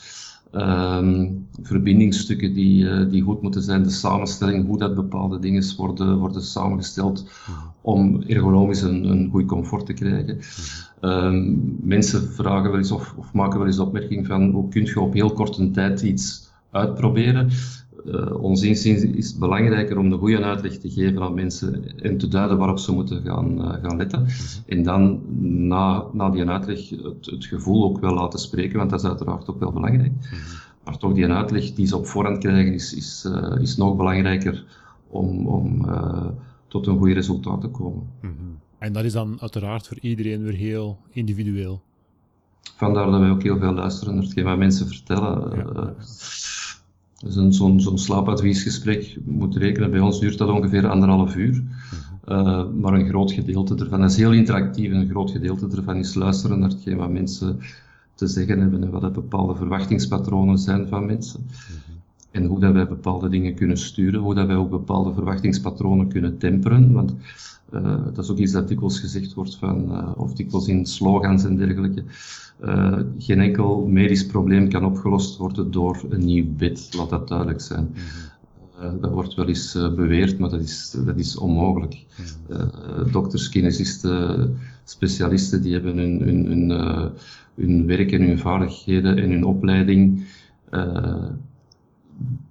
[0.52, 1.30] ehm,
[1.62, 7.30] verbindingsstukken die, die goed moeten zijn, de samenstelling, hoe dat bepaalde dingen worden, worden samengesteld
[7.80, 10.38] om ergonomisch een, een goed comfort te krijgen.
[11.00, 15.00] Ehm, mensen vragen wel eens of, of maken wel eens opmerking van hoe kun je
[15.00, 17.50] op heel korte tijd iets uitproberen
[18.08, 22.18] uh, ons inziens is het belangrijker om de goede uitleg te geven aan mensen en
[22.18, 24.22] te duiden waarop ze moeten gaan, uh, gaan letten.
[24.22, 24.32] Mhm.
[24.66, 25.20] En dan
[25.66, 29.50] na, na die uitleg het, het, gevoel ook wel laten spreken, want dat is uiteraard
[29.50, 30.12] ook wel belangrijk.
[30.12, 30.34] Mhm.
[30.84, 34.64] Maar toch die uitleg die ze op voorhand krijgen is, is, uh, is nog belangrijker
[35.08, 35.86] om, om
[36.68, 38.02] tot een goed resultaat te komen.
[38.20, 38.58] -hmm.
[38.78, 41.82] En dat is dan uiteraard voor iedereen weer heel individueel.
[42.76, 45.56] Vandaar dat wij ook heel veel luisteren naar hetgeen wat mensen vertellen.
[45.56, 45.94] Ja.
[47.24, 51.62] Dus zo'n zo'n slaapadviesgesprek, moet rekenen, bij ons duurt dat ongeveer anderhalf uur.
[52.28, 56.14] Uh, maar een groot gedeelte ervan, dat is heel interactief, een groot gedeelte ervan is
[56.14, 57.58] luisteren naar hetgeen wat mensen
[58.14, 61.46] te zeggen hebben en wat de bepaalde verwachtingspatronen zijn van mensen.
[62.30, 66.38] En hoe dat wij bepaalde dingen kunnen sturen, hoe dat wij ook bepaalde verwachtingspatronen kunnen
[66.38, 66.92] temperen.
[66.92, 67.14] Want
[67.74, 71.44] uh, dat is ook iets dat dikwijls gezegd wordt van, uh, of dikwijls in slogans
[71.44, 72.02] en dergelijke.
[72.64, 77.60] Uh, geen enkel medisch probleem kan opgelost worden door een nieuw bed, laat dat duidelijk
[77.60, 77.94] zijn.
[78.80, 82.04] Uh, dat wordt wel eens beweerd, maar dat is, dat is onmogelijk.
[83.12, 86.70] dokters, kinesisten, specialisten, die hebben hun, hun, hun,
[87.54, 90.26] hun werk en hun vaardigheden en hun opleiding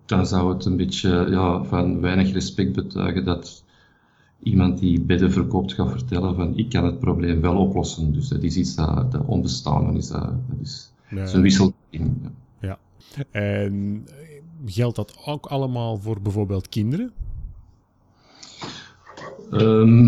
[0.08, 3.64] dan zou het een beetje ja, van weinig respect betuigen dat
[4.44, 8.14] iemand die bedden verkoopt gaat vertellen van ik kan het probleem wel oplossen.
[8.14, 10.08] Dus dat is iets dat, dat onbestaande is.
[10.08, 11.34] Dat, dat is, ja.
[11.34, 12.16] een wisselwerking.
[12.60, 12.78] Ja.
[13.32, 14.06] En
[14.66, 17.12] geldt dat ook allemaal voor bijvoorbeeld kinderen?
[19.52, 20.06] Um,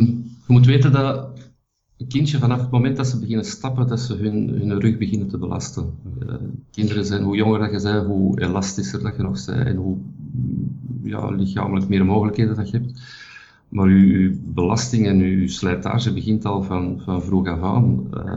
[0.48, 1.30] je moet weten dat
[1.98, 5.28] een kindje vanaf het moment dat ze beginnen stappen, dat ze hun, hun rug beginnen
[5.28, 5.94] te belasten.
[6.24, 6.34] Uh,
[6.72, 9.98] kinderen zijn, hoe jonger dat je bent, hoe elastischer dat je nog bent en hoe
[11.04, 13.02] ja, lichamelijk meer mogelijkheden dat je hebt.
[13.70, 18.08] Maar uw, belasting en uw slijtage begint al van, van vroeg af aan.
[18.14, 18.34] Uh,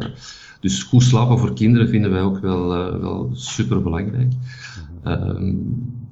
[0.60, 4.32] dus goed slapen voor kinderen vinden wij ook wel, uh, wel super belangrijk.
[5.04, 5.52] Uh,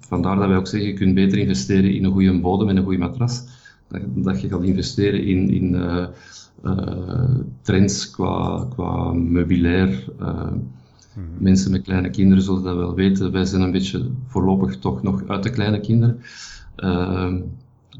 [0.00, 2.82] vandaar dat wij ook zeggen, je kunt beter investeren in een goede bodem en een
[2.82, 3.44] goede matras
[3.88, 5.76] dat, dat je gaat investeren in, in
[7.62, 10.04] trends qua, qua meubilair.
[11.14, 11.26] Mhm.
[11.38, 13.32] Mensen met kleine kinderen zullen dat wel weten.
[13.32, 16.20] Wij zijn een beetje voorlopig toch nog uit de kleine kinderen.
[16.76, 17.34] Uh,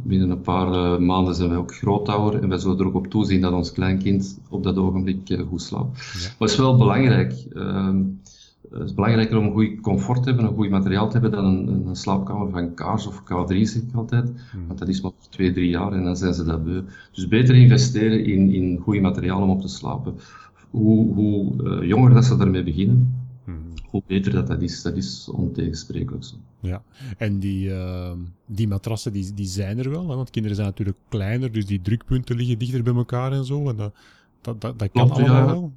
[0.02, 3.06] binnen een paar uh, maanden zijn wij ook grootouder en wij zullen er ook op
[3.06, 5.98] toezien dat ons kleinkind op dat ogenblik uh, goed slaapt.
[5.98, 6.18] Ja.
[6.20, 7.46] Maar het is wel belangrijk.
[7.52, 8.02] Ehm,
[8.70, 11.44] het is belangrijker om een goed comfort te hebben, een goed materiaal te hebben dan
[11.44, 14.32] een, een slaapkamer van Kaars of K3 zeg ik altijd.
[14.32, 14.66] Mhm.
[14.66, 16.82] Want dat is maar twee, drie jaar en dan zijn ze dat beu.
[17.12, 20.14] Dus beter investeren in, in goed materiaal om op te slapen
[20.70, 23.19] hoe, hoe uh, jonger dat ze daarmee beginnen,
[23.50, 23.72] hmm.
[23.88, 24.82] hoe beter dat, dat is.
[24.82, 26.34] Dat is ontegensprekelijk zo.
[26.60, 26.82] Ja,
[27.16, 28.12] en die, uh,
[28.46, 30.16] die matrassen die, die zijn er wel, hè?
[30.16, 33.68] want kinderen zijn natuurlijk kleiner, dus die drukpunten liggen dichter bij elkaar en zo.
[33.68, 33.94] En dat,
[34.40, 35.46] dat, dat, dat kan Klopt, allemaal ja.
[35.46, 35.72] wel.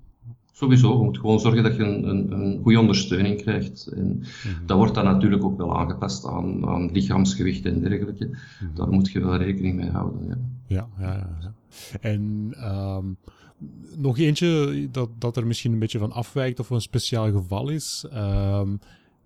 [0.51, 3.87] Sowieso, je moet gewoon zorgen dat je een, een, een goede ondersteuning krijgt.
[3.87, 4.21] En mm
[4.65, 8.25] dat wordt dan natuurlijk ook wel aangepast aan, aan lichaamsgewicht en dergelijke.
[8.25, 10.27] Mm Daar moet je wel rekening mee houden.
[10.67, 11.37] Ja, ja, ja.
[11.41, 11.53] ja.
[12.01, 13.17] En um,
[13.97, 18.05] nog eentje dat, dat er misschien een beetje van afwijkt of een speciaal geval is.
[18.13, 18.79] Um,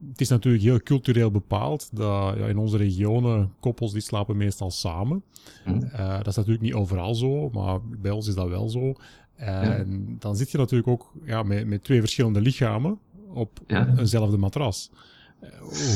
[0.09, 4.71] het is natuurlijk heel cultureel bepaald dat ja, in onze regionen koppels die slapen meestal
[4.71, 5.23] samen.
[5.65, 5.83] Mm.
[5.93, 8.93] Uh, dat is natuurlijk niet overal zo, maar bij ons is dat wel zo.
[9.35, 10.15] En ja.
[10.19, 12.99] dan zit je natuurlijk ook ja, met, met twee verschillende lichamen
[13.33, 13.93] op ja.
[13.97, 14.91] eenzelfde matras.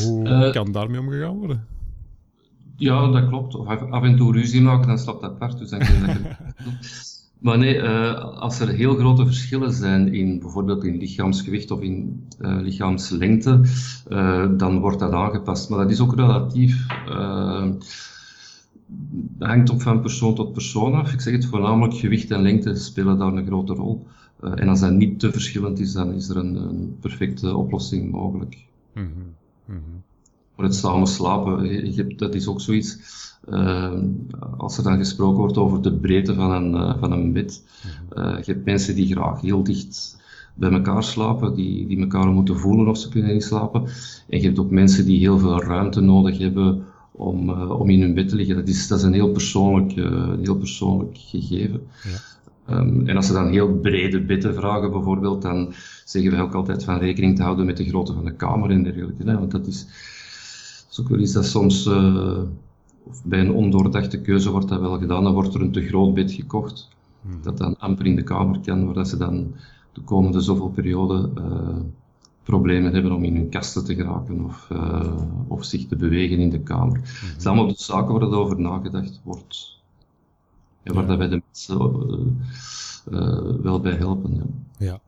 [0.03, 1.65] Hoe uh, kan daarmee omgegaan worden?
[2.75, 3.55] Ja, dat klopt.
[3.55, 5.57] Of af en toe ruzie maken, dan slaapt dat apart.
[5.57, 6.21] Dus dan kun je dat
[7.41, 12.27] Maar nee, uh, als er heel grote verschillen zijn in bijvoorbeeld in lichaamsgewicht of in
[12.39, 13.61] uh, lichaamslengte,
[14.09, 15.69] uh, dan wordt dat aangepast.
[15.69, 16.85] Maar dat is ook relatief.
[19.39, 21.13] hangt ook van persoon tot persoon af.
[21.13, 24.07] Ik zeg het voornamelijk gewicht en lengte spelen daar een grote rol.
[24.41, 28.57] en als dat niet te verschillend is, dan is er een, een perfecte oplossing mogelijk.
[28.93, 29.35] Mm.
[30.55, 32.97] Voor het samen slapen, je, je, dat is ook zoiets
[33.49, 33.93] uh,
[34.57, 37.63] als er dan gesproken wordt over de breedte van een, uh, van een bed,
[38.17, 40.19] uh, je hebt mensen die graag heel dicht
[40.53, 43.83] bij elkaar slapen, die, die elkaar moeten voelen of ze kunnen niet slapen.
[44.29, 48.13] En je hebt ook mensen die heel veel ruimte nodig hebben om, om in hun
[48.13, 48.55] bed te liggen.
[48.55, 49.91] Dat is, dat is een heel persoonlijk,
[50.41, 51.81] heel persoonlijk gegeven.
[52.03, 52.19] Ja.
[52.69, 55.73] Um, en als ze dan heel brede bedden vragen bijvoorbeeld, dan
[56.05, 58.83] zeggen wij ook altijd van rekening te houden met de grootte van de kamer en
[58.83, 59.23] dergelijke.
[59.23, 59.85] Want dat is,
[60.91, 61.87] is ook wel iets dat soms
[63.03, 65.23] of bij een ondoordachte keuze wordt dat wel gedaan.
[65.23, 66.89] Dan wordt er een te groot bed gekocht,
[67.21, 67.41] hmm.
[67.41, 69.55] dat dan amper in de kamer kan, waar ze dan
[69.93, 71.77] de komende zoveel periode uh,
[72.43, 76.49] problemen hebben om in hun kasten te geraken of, uh, of zich te bewegen in
[76.49, 76.95] de kamer.
[76.95, 77.29] Hmm.
[77.29, 79.79] Het zijn allemaal de zaken waar over nagedacht wordt.
[80.83, 82.41] En waar dat wij de mensen
[83.11, 84.35] uh, wel bij helpen.
[84.35, 84.45] Ja.
[84.85, 85.01] ja.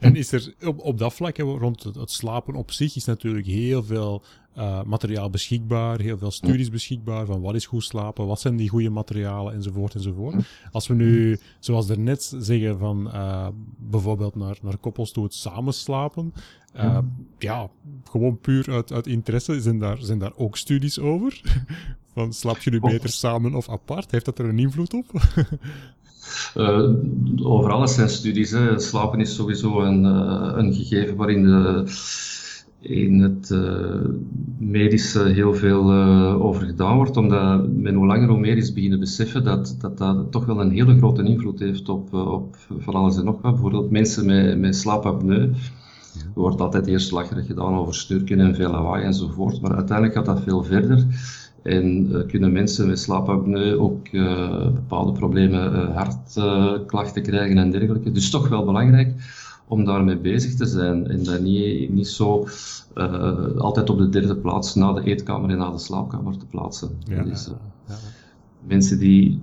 [0.00, 3.46] En is er op, op dat vlak, rond het, het, slapen op zich, is natuurlijk
[3.46, 4.22] heel veel
[4.58, 8.68] uh, materiaal beschikbaar, heel veel studies beschikbaar van wat is goed slapen, wat zijn die
[8.68, 10.34] goede materialen enzovoort enzovoort.
[10.72, 15.74] Als we nu, zoals daarnet zeggen, van uh, bijvoorbeeld naar, naar koppels toe het samen
[15.74, 16.34] slapen,
[16.76, 16.98] uh,
[17.38, 17.68] ja,
[18.10, 21.40] gewoon puur uit, uit interesse, zijn daar, zijn daar ook studies over?
[22.14, 24.10] van slaap je nu beter samen of apart?
[24.10, 25.12] Heeft dat er een invloed op?
[26.56, 26.90] Uh,
[27.52, 28.50] over alles zijn studies.
[28.50, 28.80] Hè.
[28.80, 31.82] Slapen is sowieso een, uh, een gegeven waarin de,
[32.84, 33.60] in het uh,
[34.58, 35.92] medische heel veel
[36.42, 40.32] over gedaan wordt, omdat men hoe langer hoe meer is beginnen beseffen dat, dat dat
[40.32, 43.52] toch wel een hele grote invloed heeft op, op van alles en nog wat.
[43.52, 45.50] Bijvoorbeeld mensen met, met slaapapneu.
[46.14, 50.26] Er wordt altijd eerst lacherig gedaan over sturken en veel lawaai enzovoort, maar uiteindelijk gaat
[50.26, 51.06] dat veel verder.
[51.62, 58.12] En uh, kunnen mensen met slaapapneu ook uh, bepaalde problemen, uh, hartklachten krijgen en dergelijke.
[58.12, 59.14] Dus toch wel belangrijk
[59.68, 62.46] om daarmee bezig te zijn en dat niet, niet zo
[63.58, 66.90] altijd op de derde plaats na de eetkamer en na de slaapkamer te plaatsen.
[67.08, 67.50] Ja, dus,
[67.88, 67.96] ja.
[68.66, 69.42] Mensen die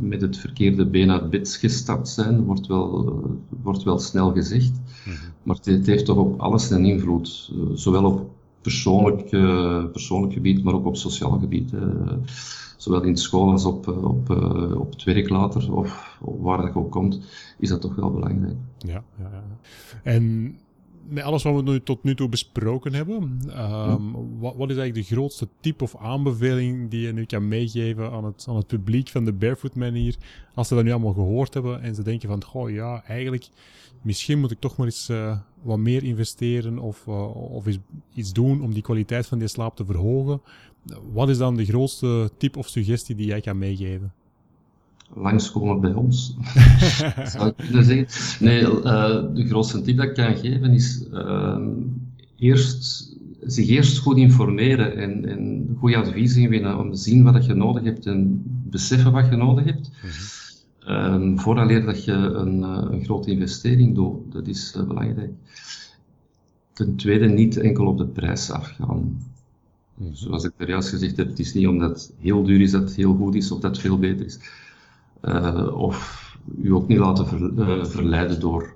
[0.00, 3.22] met het verkeerde been uit bed gestapt zijn, wordt wel,
[3.62, 4.72] wordt wel snel gezegd.
[4.72, 5.32] Mm -hmm.
[5.42, 8.30] Maar het, heeft toch op alles een invloed, zowel op
[8.60, 9.28] persoonlijk,
[9.92, 11.72] persoonlijk gebied, maar ook op sociaal gebied.
[12.78, 14.30] Zowel in school als op, eh, op,
[14.78, 17.20] op het werk later, of, waar dat ook komt,
[17.58, 18.56] is dat toch wel belangrijk.
[18.78, 19.42] Ja, ja, ja.
[20.02, 20.56] En
[21.08, 25.08] met alles wat we nu tot nu toe besproken hebben, um, wat, wat, is eigenlijk
[25.08, 29.08] de grootste tip of aanbeveling die je nu kan meegeven aan het, aan het publiek
[29.08, 30.16] van de Barefoot Man hier,
[30.54, 33.48] als ze dat nu allemaal gehoord hebben en ze denken van, goh ja, eigenlijk,
[34.02, 37.78] misschien moet ik toch maar eens uh, wat meer investeren of, uh, of iets,
[38.14, 40.40] iets doen om die kwaliteit van die slaap te verhogen.
[41.12, 44.12] Wat is dan de grootste tip of suggestie die jij kan meegeven?
[45.14, 46.36] langskomen bij ons,
[47.32, 48.06] zou ik kunnen zeggen.
[48.40, 51.58] Nee, uh, de grootste tip dat ik kan geven is uh,
[52.38, 57.54] eerst zich eerst goed informeren en, en goede adviezen inwinnen om te zien wat je
[57.54, 59.90] nodig hebt en beseffen wat je nodig hebt.
[60.02, 60.37] Mm -hmm.
[61.36, 65.32] Vooraleer dat je een, een grote investering doet, dat is belangrijk.
[66.72, 69.22] Ten tweede niet enkel op de prijs afgaan.
[69.94, 70.12] Mhm.
[70.12, 72.82] Zoals ik er juist gezegd heb, het is niet omdat het heel duur is dat
[72.82, 74.38] het heel goed is of dat het veel beter is.
[75.22, 76.28] Uh, of
[76.62, 78.74] u ook niet laten ver, uh, verleiden door,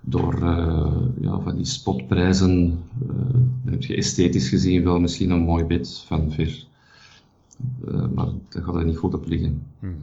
[0.00, 2.84] door uh, ja, van die spotprijzen.
[3.64, 6.66] dan heb je esthetisch gezien wel misschien een mooi bed van ver.
[8.14, 9.62] maar daar gaat er niet goed op liggen.
[9.78, 9.96] Mm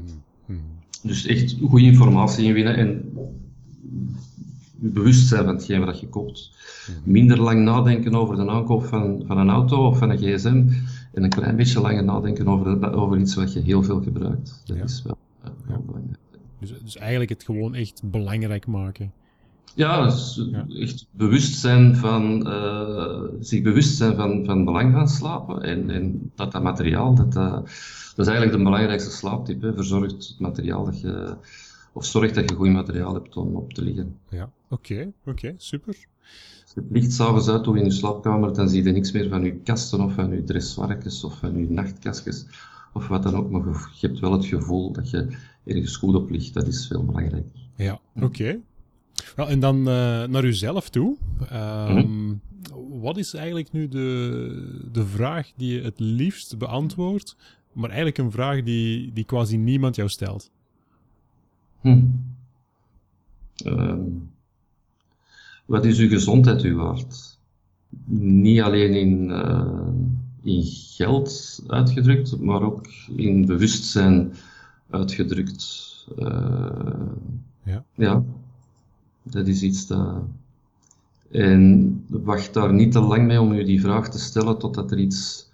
[0.45, 0.82] -hmm.
[1.03, 3.13] Dus echt goede informatie inwinnen en
[4.75, 6.51] bewust zijn van hetgeen wat je koopt.
[7.03, 10.67] Minder lang nadenken over de aankoop van, van een auto of van een gsm
[11.13, 14.61] en een klein beetje langer nadenken over, over iets wat je heel veel gebruikt.
[14.65, 16.17] Dat is wel uh, heel belangrijk.
[16.59, 19.11] Dus, dus eigenlijk het gewoon echt belangrijk maken.
[19.75, 20.49] Ja, dus
[20.79, 25.61] echt bewust zijn van, uh, zich bewust zijn van, van het belang van slapen.
[25.61, 27.57] En, en dat dat materiaal, dat, uh,
[28.15, 29.61] dat is eigenlijk de belangrijkste slaaptip.
[29.61, 29.73] Hè.
[29.73, 31.35] Verzorgt het materiaal dat je
[31.93, 34.17] of zorg dat je goed materiaal hebt om op te liggen.
[34.29, 35.95] Ja, oké, oké, super.
[36.63, 39.29] Als je het licht s'avonds uit doet in je slaapkamer, dan zie je niks meer
[39.29, 42.45] van je kasten of van je dresswarkjes of van je nachtkastjes
[42.93, 43.49] of wat dan ook.
[43.49, 45.27] Maar je hebt wel het gevoel dat je
[45.65, 46.53] ergens goed op ligt.
[46.53, 47.61] Dat is veel belangrijker.
[47.75, 48.59] Ja, oké.
[49.35, 49.85] Wel, en dan uh,
[50.23, 51.17] naar uzelf toe.
[51.53, 52.41] Um,
[52.89, 57.35] Wat is eigenlijk nu de, de vraag die je het liefst beantwoordt,
[57.73, 60.51] maar eigenlijk een vraag die, die quasi niemand jou stelt?
[61.81, 62.01] Hm.
[63.65, 63.95] Uh,
[65.65, 67.39] wat is uw gezondheid u waard?
[68.05, 69.87] Niet alleen in, uh,
[70.41, 74.33] in geld uitgedrukt, maar ook in bewustzijn
[74.89, 76.07] uitgedrukt.
[76.17, 77.11] Uh,
[77.63, 77.83] ja.
[77.93, 78.23] ja,
[79.23, 80.23] dat is iets dat.
[81.31, 84.99] En wacht daar niet te lang mee om u die vraag te stellen totdat er
[84.99, 85.51] iets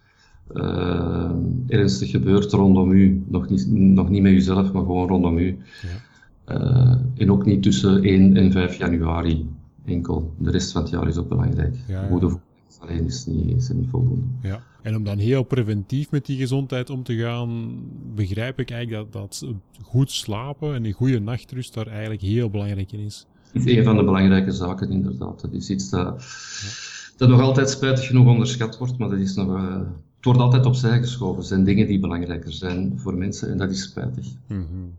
[0.54, 1.32] uh,
[1.68, 3.24] ernstig gebeurt rondom u.
[3.28, 5.58] Nog niet, nog niet met uzelf, maar gewoon rondom u.
[5.82, 6.08] Ja.
[6.56, 9.50] Uh, en ook niet tussen 1 en 5 januari
[9.86, 10.34] enkel.
[10.38, 11.76] De rest van het jaar is ook belangrijk.
[11.88, 12.08] Ja, ja.
[12.08, 12.40] Goede
[12.80, 14.26] alleen is niet, is niet voldoende.
[14.42, 14.64] Ja.
[14.82, 17.80] En om dan heel preventief met die gezondheid om te gaan,
[18.16, 22.92] begrijp ik eigenlijk dat, dat goed slapen en een goede nachtrust daar eigenlijk heel belangrijk
[22.92, 23.26] in is.
[23.52, 25.42] Het is een van de belangrijke zaken, inderdaad.
[25.42, 27.08] Dat is iets dat, ja.
[27.18, 29.82] dat nog altijd spijtig genoeg onderschat wordt, maar dat is nog, uh,
[30.20, 31.42] het wordt altijd opzij geschoven.
[31.42, 34.26] Er zijn dingen die belangrijker zijn voor mensen en dat is spijtig.
[34.48, 34.94] Mm -hmm.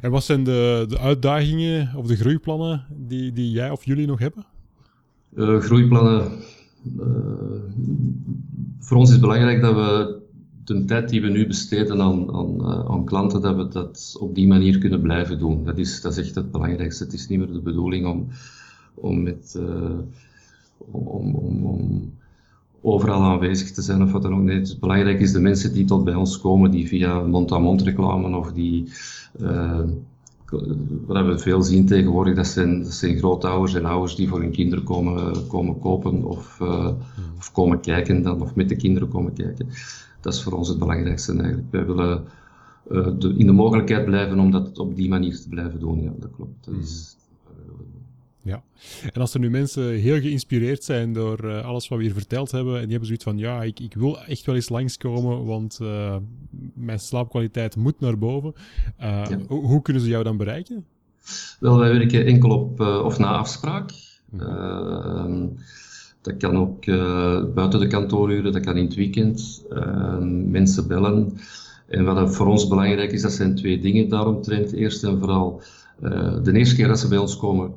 [0.00, 4.18] En wat zijn de, de uitdagingen of de groeiplannen die, die jij of jullie nog
[4.18, 4.46] hebben?
[5.34, 6.32] Uh, groeiplannen.
[6.98, 7.06] Uh,
[8.78, 10.18] voor ons is het belangrijk dat we
[10.64, 14.34] de tijd die we nu besteden aan, aan, uh, aan, klanten, dat we dat op
[14.34, 15.64] die manier kunnen blijven doen.
[15.64, 17.04] Dat is, dat is echt het belangrijkste.
[17.04, 18.28] Het is niet meer de bedoeling om,
[18.94, 19.58] om met.
[20.78, 22.12] om, om, om
[22.86, 24.42] overal aanwezig te zijn of wat dan ook.
[24.42, 28.36] Nee, het belangrijk is de mensen die tot bij ons komen, die via mond-aan-mond reclame
[28.36, 28.92] of die,
[29.40, 29.80] uh,
[31.06, 34.50] wat we veel zien tegenwoordig, dat zijn, dat zijn grootouders en ouders die voor hun
[34.50, 36.90] kinderen komen, komen kopen of, uh,
[37.38, 39.68] of komen kijken dan, of met de kinderen komen kijken.
[40.20, 41.70] Dat is voor ons het belangrijkste eigenlijk.
[41.70, 42.24] Wij willen
[42.90, 46.02] uh, de, in de mogelijkheid blijven om dat op die manier te blijven doen.
[46.02, 46.64] Ja, dat klopt.
[46.64, 47.16] Dat is,
[48.46, 48.62] ja,
[49.12, 52.50] en als er nu mensen heel geïnspireerd zijn door uh, alles wat we hier verteld
[52.50, 55.78] hebben, en die hebben zoiets van, ja, ik, ik wil echt wel eens langskomen, want
[55.82, 56.16] uh,
[56.74, 58.54] mijn slaapkwaliteit moet naar boven.
[59.00, 59.38] Uh, ja.
[59.48, 60.84] Hoe kunnen ze jou dan bereiken?
[61.60, 63.90] Wel, wij werken enkel op of na afspraak.
[64.30, 65.56] Mm.
[66.22, 66.86] dat kan ook
[67.54, 69.64] buiten de kantooruren, dat kan in het weekend.
[70.50, 71.38] mensen bellen.
[71.86, 74.72] En wat voor ons belangrijk is, dat zijn twee dingen daaromtrent.
[74.72, 75.62] Eerst en vooral,
[76.42, 77.74] de eerste keer dat ze bij ons komen,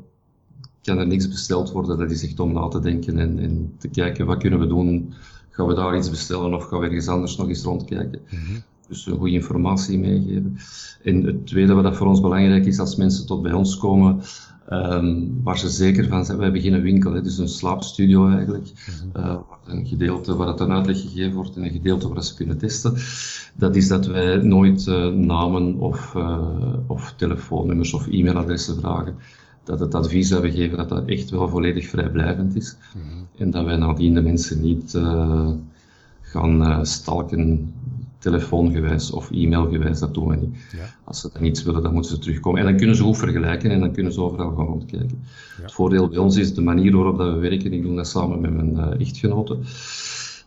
[0.82, 1.98] kan er niks besteld worden.
[1.98, 5.14] Dat is echt om na te denken en, en te kijken wat kunnen we doen.
[5.50, 8.22] Gaan we daar iets bestellen of gaan we ergens anders nog eens rondkijken?
[8.30, 8.64] Mm -hmm.
[8.88, 10.58] Dus een goede informatie meegeven.
[11.04, 14.22] En het tweede wat voor ons belangrijk is, als mensen tot bij ons komen,
[14.70, 18.66] um, waar ze zeker van zijn, wij beginnen winkel, hè, dus een slaapstudio eigenlijk.
[18.66, 19.26] Mm -hmm.
[19.26, 22.58] uh, een gedeelte waar het een uitleg gegeven wordt en een gedeelte waar ze kunnen
[22.58, 22.94] testen.
[23.56, 29.16] Dat is dat wij nooit uh, namen of, uh, of telefoonnummers of e-mailadressen vragen
[29.64, 32.76] dat het advies dat we geven dat dat echt wel volledig vrijblijvend is.
[32.96, 33.28] Mm -hmm.
[33.38, 35.50] En dat wij nadien de mensen niet uh,
[36.22, 37.74] gaan uh, stalken,
[38.18, 40.56] telefoongewijs of e-mailgewijs, dat doen we niet.
[40.72, 40.96] Ja.
[41.04, 42.60] Als ze dan iets willen, dan moeten ze terugkomen.
[42.60, 45.24] En dan kunnen ze goed vergelijken en dan kunnen ze overal gaan rondkijken.
[45.58, 45.62] Ja.
[45.62, 48.42] Het voordeel bij ons is de manier waarop dat we werken, ik doe dat samen
[48.42, 49.58] met mijn uh, echtgenote,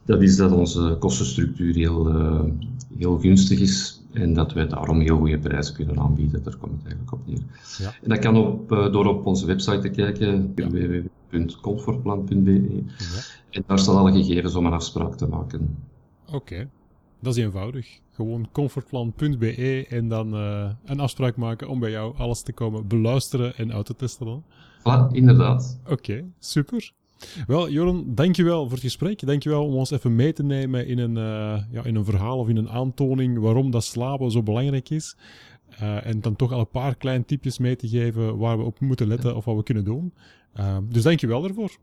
[0.04, 2.12] dat is dat onze kostenstructuur heel,
[2.98, 6.42] heel gunstig is en dat wij daarom heel goede prijzen kunnen aanbieden.
[6.42, 7.42] Daar komt het eigenlijk op neer.
[7.78, 7.92] Ja.
[8.02, 10.68] En dat kan op, uh, door op onze website te kijken, ja.
[10.68, 12.82] www.comfortplan.be.
[12.84, 13.22] Ja.
[13.50, 15.76] En daar staan alle gegevens om een afspraak te maken.
[16.32, 16.68] Oké,
[17.20, 18.00] dat is eenvoudig.
[18.10, 23.56] Gewoon comfortplan.be en dan uh, een afspraak maken om bij jou alles te komen beluisteren
[23.56, 24.44] en uit te testen dan.
[24.78, 25.80] Voilà, inderdaad.
[25.88, 26.92] Oké, super.
[27.46, 29.26] Wel, Joran, dankjewel voor het gesprek.
[29.26, 32.48] Dankjewel om ons even mee te nemen in een, uh, ja, in een verhaal of
[32.48, 35.16] in een aantoning waarom dat slapen zo belangrijk is.
[35.82, 38.80] Uh, en dan toch al een paar kleine tipjes mee te geven waar we op
[38.80, 40.12] moeten letten of wat we kunnen doen.
[40.58, 41.76] Uh, dus dankjewel daarvoor.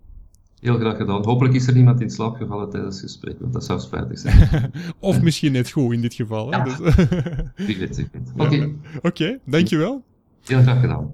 [0.59, 1.25] Heel graag gedaan.
[1.25, 4.71] Hopelijk is er niemand in slaap gevallen tijdens het gesprek, want dat zou spijtig zijn.
[4.99, 6.51] of misschien net goed in dit geval.
[6.51, 6.63] Ja.
[6.63, 6.77] Dus...
[7.77, 8.43] Weet, Oké.
[8.45, 8.75] Okay.
[9.01, 10.03] Okay, dankjewel.
[10.45, 11.11] Heel graag gedaan.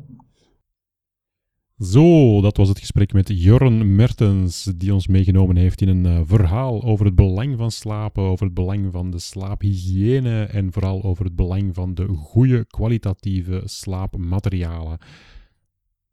[1.80, 6.22] Zo, dat was het gesprek met Jorn Mertens, die ons meegenomen heeft in een uh,
[6.24, 11.26] verhaal over het belang van slapen, over het belang van de slaaphygiëne en vooral over
[11.26, 14.98] het belang van de goede kwalitatieve slaapmaterialen.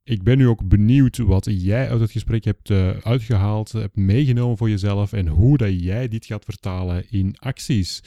[0.05, 4.57] Ik ben nu ook benieuwd wat jij uit het gesprek hebt uh, uitgehaald, hebt meegenomen
[4.57, 8.03] voor jezelf en hoe dat jij dit gaat vertalen in acties.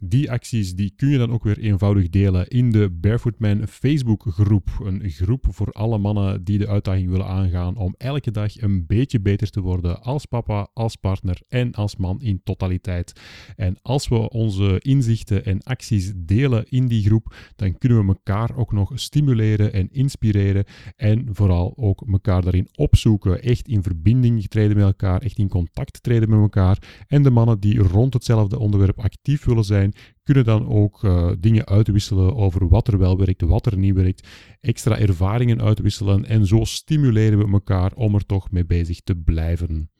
[0.00, 4.68] Die acties die kun je dan ook weer eenvoudig delen in de Barefootman Facebook groep.
[4.84, 9.20] Een groep voor alle mannen die de uitdaging willen aangaan om elke dag een beetje
[9.20, 13.12] beter te worden als papa, als partner en als man in totaliteit.
[13.56, 18.56] En als we onze inzichten en acties delen in die groep, dan kunnen we elkaar
[18.56, 20.64] ook nog stimuleren en inspireren
[20.96, 23.42] en vooral ook elkaar daarin opzoeken.
[23.42, 27.04] Echt in verbinding treden met elkaar, echt in contact treden met elkaar.
[27.06, 29.86] En de mannen die rond hetzelfde onderwerp actief willen zijn,
[30.22, 34.28] kunnen dan ook uh, dingen uitwisselen over wat er wel werkt, wat er niet werkt,
[34.60, 39.90] extra ervaringen uitwisselen en zo stimuleren we elkaar om er toch mee bezig te blijven.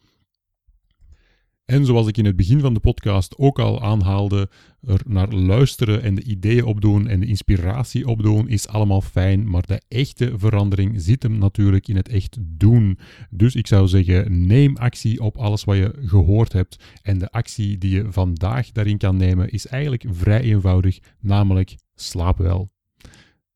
[1.70, 4.48] En zoals ik in het begin van de podcast ook al aanhaalde,
[4.82, 9.66] er naar luisteren en de ideeën opdoen en de inspiratie opdoen is allemaal fijn, maar
[9.66, 12.98] de echte verandering zit hem natuurlijk in het echt doen.
[13.30, 17.78] Dus ik zou zeggen, neem actie op alles wat je gehoord hebt en de actie
[17.78, 22.70] die je vandaag daarin kan nemen is eigenlijk vrij eenvoudig, namelijk slaap wel.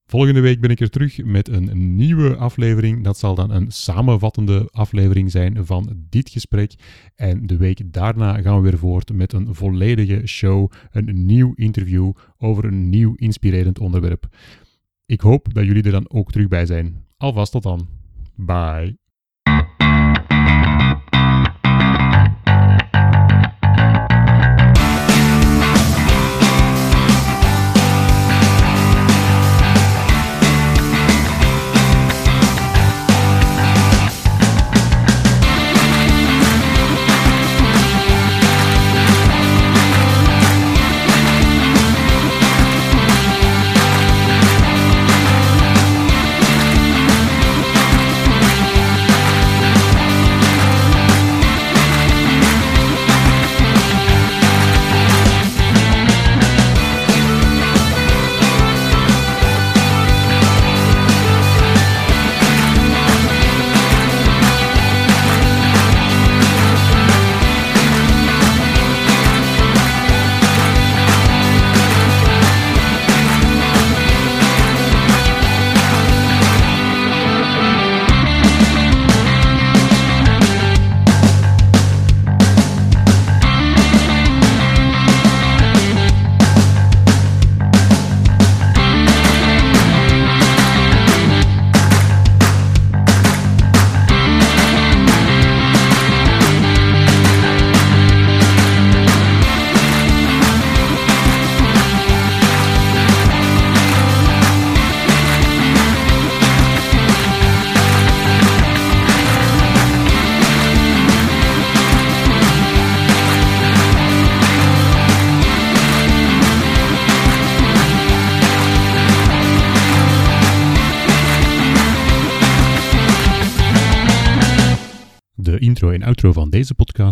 [0.06, 3.04] Volgende week ben ik er terug met een nieuwe aflevering.
[3.04, 6.74] Dat zal dan een samenvattende aflevering zijn van dit gesprek.
[7.14, 12.12] En de week daarna gaan we weer voort met een volledige show, een nieuw interview
[12.38, 14.26] over een nieuw inspirerend onderwerp.
[15.06, 17.04] Ik hoop dat jullie er dan ook terug bij zijn.
[17.16, 17.88] Alvast tot dan.
[18.36, 19.00] Bye.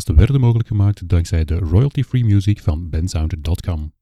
[0.01, 3.93] Outro van deze podcast werden mogelijk gemaakt dankzij de royalty-free music van bensound.com.